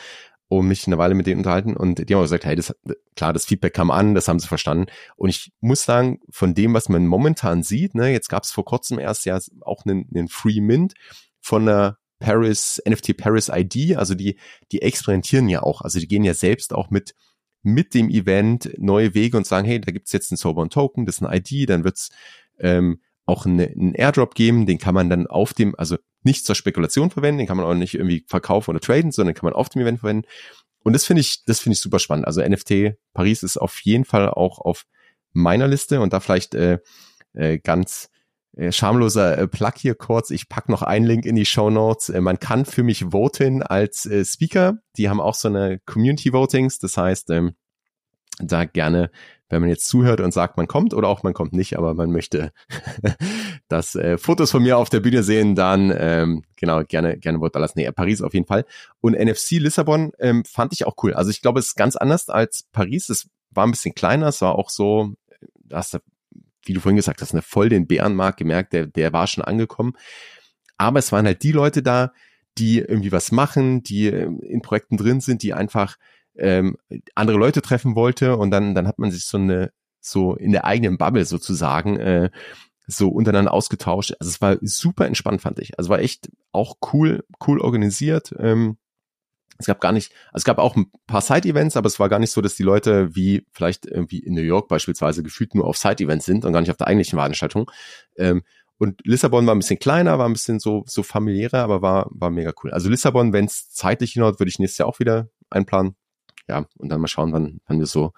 [0.50, 1.78] und mich eine Weile mit denen unterhalten.
[1.78, 2.76] Und die haben gesagt, hey, das,
[3.16, 4.88] klar, das Feedback kam an, das haben sie verstanden.
[5.16, 8.66] Und ich muss sagen, von dem, was man momentan sieht, ne, jetzt gab es vor
[8.66, 10.96] kurzem erst ja auch einen, einen Free Mint
[11.40, 14.38] von der Paris, NFT Paris ID, also die,
[14.72, 17.16] die experimentieren ja auch, also die gehen ja selbst auch mit,
[17.62, 21.18] mit dem Event neue Wege und sagen, hey, da gibt's jetzt einen Sober Token, das
[21.18, 22.10] ist ein ID, dann wird's
[22.60, 26.56] ähm, auch eine, einen Airdrop geben, den kann man dann auf dem, also nicht zur
[26.56, 29.70] Spekulation verwenden, den kann man auch nicht irgendwie verkaufen oder traden, sondern kann man auf
[29.70, 30.28] dem Event verwenden.
[30.84, 32.26] Und das finde ich, das finde ich super spannend.
[32.26, 34.86] Also NFT Paris ist auf jeden Fall auch auf
[35.34, 36.80] meiner Liste und da vielleicht äh,
[37.34, 38.10] äh, ganz
[38.72, 40.32] schamloser äh, Plug hier kurz.
[40.32, 42.10] Ich pack noch einen Link in die Show Notes.
[42.10, 44.80] Äh, man kann für mich voten als äh, Speaker.
[44.98, 46.80] Die haben auch so eine Community Votings.
[46.80, 47.56] Das heißt, ähm,
[48.40, 49.12] da gerne
[49.50, 52.12] wenn man jetzt zuhört und sagt, man kommt oder auch man kommt nicht, aber man
[52.12, 52.52] möchte
[53.68, 57.56] das äh, Fotos von mir auf der Bühne sehen, dann ähm, genau gerne gerne Wort
[57.56, 57.80] lassen.
[57.80, 58.66] Nee, Paris auf jeden Fall.
[59.02, 61.14] Und NFC Lissabon ähm, fand ich auch cool.
[61.14, 63.10] Also ich glaube, es ist ganz anders als Paris.
[63.10, 65.14] Es war ein bisschen kleiner, es war auch so,
[65.56, 66.00] da hast du,
[66.70, 69.94] wie du vorhin gesagt hast, eine voll den Bärenmarkt gemerkt, der, der war schon angekommen.
[70.78, 72.14] Aber es waren halt die Leute da,
[72.60, 75.98] die irgendwie was machen, die ähm, in Projekten drin sind, die einfach
[76.38, 76.78] ähm,
[77.16, 80.66] andere Leute treffen wollte und dann, dann hat man sich so eine, so in der
[80.66, 82.30] eigenen Bubble sozusagen, äh,
[82.86, 84.14] so untereinander ausgetauscht.
[84.20, 85.78] Also es war super entspannt, fand ich.
[85.78, 88.34] Also war echt auch cool, cool organisiert.
[88.38, 88.78] Ähm,
[89.60, 92.20] es gab gar nicht, also es gab auch ein paar Side-Events, aber es war gar
[92.20, 95.78] nicht so, dass die Leute wie vielleicht irgendwie in New York beispielsweise gefühlt nur auf
[95.78, 97.70] Side-Events sind und gar nicht auf der eigentlichen Veranstaltung.
[98.18, 98.44] Ähm,
[98.78, 102.30] und Lissabon war ein bisschen kleiner, war ein bisschen so, so familiärer, aber war, war
[102.30, 102.72] mega cool.
[102.72, 105.96] Also Lissabon, wenn es zeitlich hinhaut, würde ich nächstes Jahr auch wieder einplanen
[106.48, 108.14] ja, und dann mal schauen, wann, wann wir so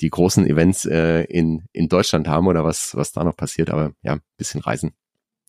[0.00, 3.70] die großen Events äh, in, in Deutschland haben oder was, was da noch passiert.
[3.70, 4.92] Aber ja, bisschen reisen.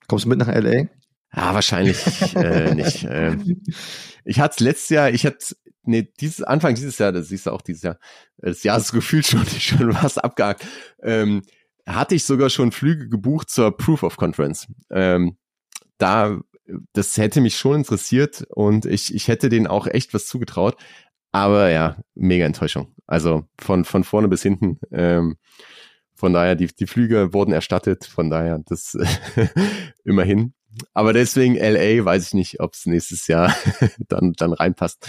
[0.08, 0.88] Kommst du mit nach LA?
[1.36, 1.98] Ja, wahrscheinlich
[2.36, 3.06] äh, nicht.
[3.10, 3.62] Ähm,
[4.24, 7.62] ich hatte letztes Jahr, ich hatte, nee, dieses Anfang dieses Jahr, das siehst du auch
[7.62, 8.00] dieses Jahr,
[8.38, 10.66] das Jahr ist gefühlt schon, schon was abgehakt.
[11.02, 11.44] Ähm,
[11.86, 14.68] hatte ich sogar schon Flüge gebucht zur Proof of Conference.
[14.90, 15.38] Ähm,
[15.98, 16.40] da,
[16.94, 20.76] das hätte mich schon interessiert und ich, ich hätte denen auch echt was zugetraut.
[21.32, 22.94] Aber ja, mega Enttäuschung.
[23.06, 24.80] Also von, von vorne bis hinten.
[24.92, 25.38] Ähm,
[26.16, 28.06] von daher, die, die Flüge wurden erstattet.
[28.06, 28.98] Von daher, das
[30.04, 30.54] immerhin.
[30.94, 33.56] Aber deswegen LA weiß ich nicht, ob es nächstes Jahr
[34.08, 35.08] dann, dann reinpasst.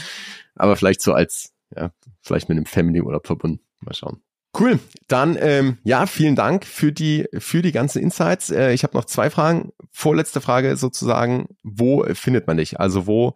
[0.55, 1.91] Aber vielleicht so als, ja,
[2.21, 3.61] vielleicht mit einem Family-Urlaub verbunden.
[3.81, 4.23] Mal schauen.
[4.59, 4.81] Cool.
[5.09, 8.51] Dann ähm, ja, vielen Dank für die für die ganzen Insights.
[8.51, 9.73] Äh, ich habe noch zwei Fragen.
[9.93, 12.81] Vorletzte Frage sozusagen: Wo findet man dich?
[12.81, 13.35] Also wo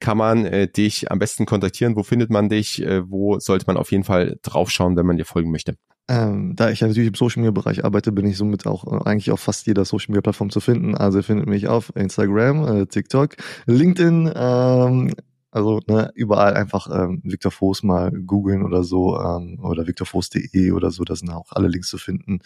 [0.00, 1.96] kann man äh, dich am besten kontaktieren?
[1.96, 2.82] Wo findet man dich?
[2.82, 5.76] Äh, wo sollte man auf jeden Fall draufschauen, wenn man dir folgen möchte?
[6.06, 9.08] Ähm, da ich ja natürlich im Social Media Bereich arbeite, bin ich somit auch äh,
[9.08, 10.94] eigentlich auf fast jeder Social Media Plattform zu finden.
[10.94, 13.36] Also ihr findet mich auf Instagram, äh, TikTok,
[13.66, 15.14] LinkedIn, ähm,
[15.50, 20.90] also ne, überall einfach ähm, Victor Voß mal googeln oder so ähm, oder victorvoß.de oder
[20.90, 22.40] so, da sind auch alle Links zu finden.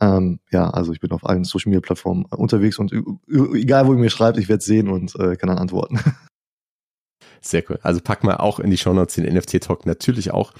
[0.00, 2.92] Ähm, ja, also ich bin auf allen Social Media Plattformen unterwegs und
[3.54, 5.98] egal wo ihr mir schreibt, ich werde sehen und äh, kann dann antworten.
[7.40, 7.78] Sehr cool.
[7.82, 10.52] Also pack mal auch in die Shownotes den NFT-Talk natürlich auch.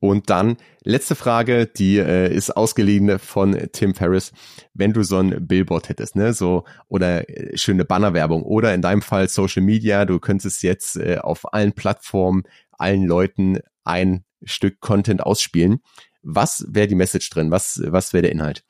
[0.00, 4.32] Und dann letzte Frage, die äh, ist ausgeliehen von Tim Ferriss.
[4.74, 9.02] Wenn du so ein Billboard hättest, ne, so oder äh, schöne Bannerwerbung oder in deinem
[9.02, 12.42] Fall Social Media, du könntest jetzt äh, auf allen Plattformen
[12.72, 15.78] allen Leuten ein Stück Content ausspielen.
[16.22, 17.50] Was wäre die Message drin?
[17.50, 18.62] Was was wäre der Inhalt?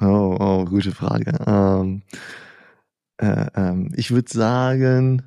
[0.00, 1.32] Oh, oh, gute Frage.
[1.46, 2.02] Ähm,
[3.18, 5.22] äh, ähm, ich würde sagen,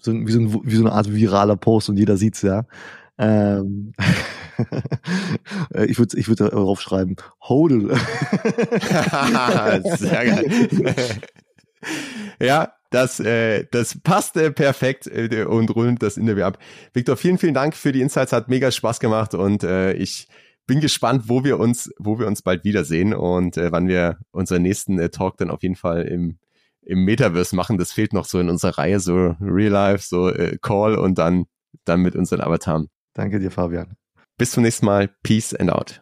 [0.00, 2.66] so, wie, so ein, wie so eine Art viraler Post und jeder sieht's ja.
[3.20, 3.92] Ähm,
[5.86, 7.16] ich würde ich würd darauf schreiben,
[7.46, 7.94] hodel.
[9.98, 10.74] Sehr geil.
[12.40, 16.58] ja, das, äh, das passt perfekt äh, und rundet das Interview ab.
[16.94, 20.26] Victor, vielen, vielen Dank für die Insights, hat mega Spaß gemacht und äh, ich
[20.66, 24.62] bin gespannt, wo wir uns, wo wir uns bald wiedersehen und äh, wann wir unseren
[24.62, 26.38] nächsten Talk dann auf jeden Fall im
[26.82, 27.76] im Metaverse machen.
[27.76, 31.44] Das fehlt noch so in unserer Reihe, so Real Life, so Call und dann,
[31.84, 32.88] dann mit unseren Avataren.
[33.20, 33.98] Danke dir, Fabian.
[34.38, 35.10] Bis zum nächsten Mal.
[35.22, 36.00] Peace and out.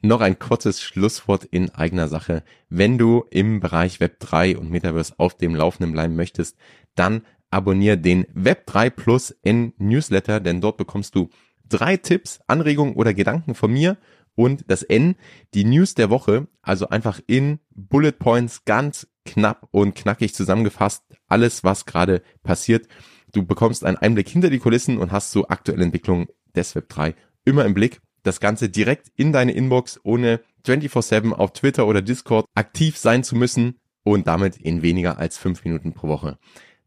[0.00, 2.44] noch ein kurzes Schlusswort in eigener Sache.
[2.70, 6.56] Wenn du im Bereich Web 3 und Metaverse auf dem Laufenden bleiben möchtest,
[6.94, 11.28] dann abonniere den Web 3 Plus N Newsletter, denn dort bekommst du
[11.68, 13.98] drei Tipps, Anregungen oder Gedanken von mir
[14.34, 15.14] und das N,
[15.52, 21.64] die News der Woche, also einfach in Bullet Points ganz knapp und knackig zusammengefasst, alles
[21.64, 22.88] was gerade passiert.
[23.32, 27.14] Du bekommst einen Einblick hinter die Kulissen und hast so aktuelle Entwicklungen des Web 3
[27.44, 32.46] immer im Blick das Ganze direkt in deine Inbox, ohne 24-7 auf Twitter oder Discord
[32.54, 36.38] aktiv sein zu müssen und damit in weniger als fünf Minuten pro Woche.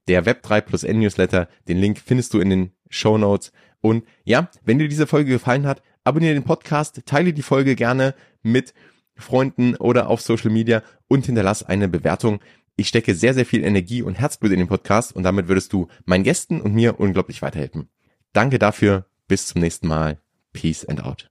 [0.08, 3.52] Der Web3 plus N Newsletter, den Link findest du in den Show Notes.
[3.82, 8.16] Und ja, wenn dir diese Folge gefallen hat, abonniere den Podcast, teile die Folge gerne
[8.42, 8.74] mit
[9.16, 12.39] Freunden oder auf Social Media und hinterlass eine Bewertung.
[12.76, 15.88] Ich stecke sehr, sehr viel Energie und Herzblut in den Podcast und damit würdest du
[16.05, 17.89] meinen Gästen und mir unglaublich weiterhelfen.
[18.34, 19.05] Danke dafür.
[19.28, 20.19] Bis zum nächsten Mal.
[20.53, 21.31] Peace and out.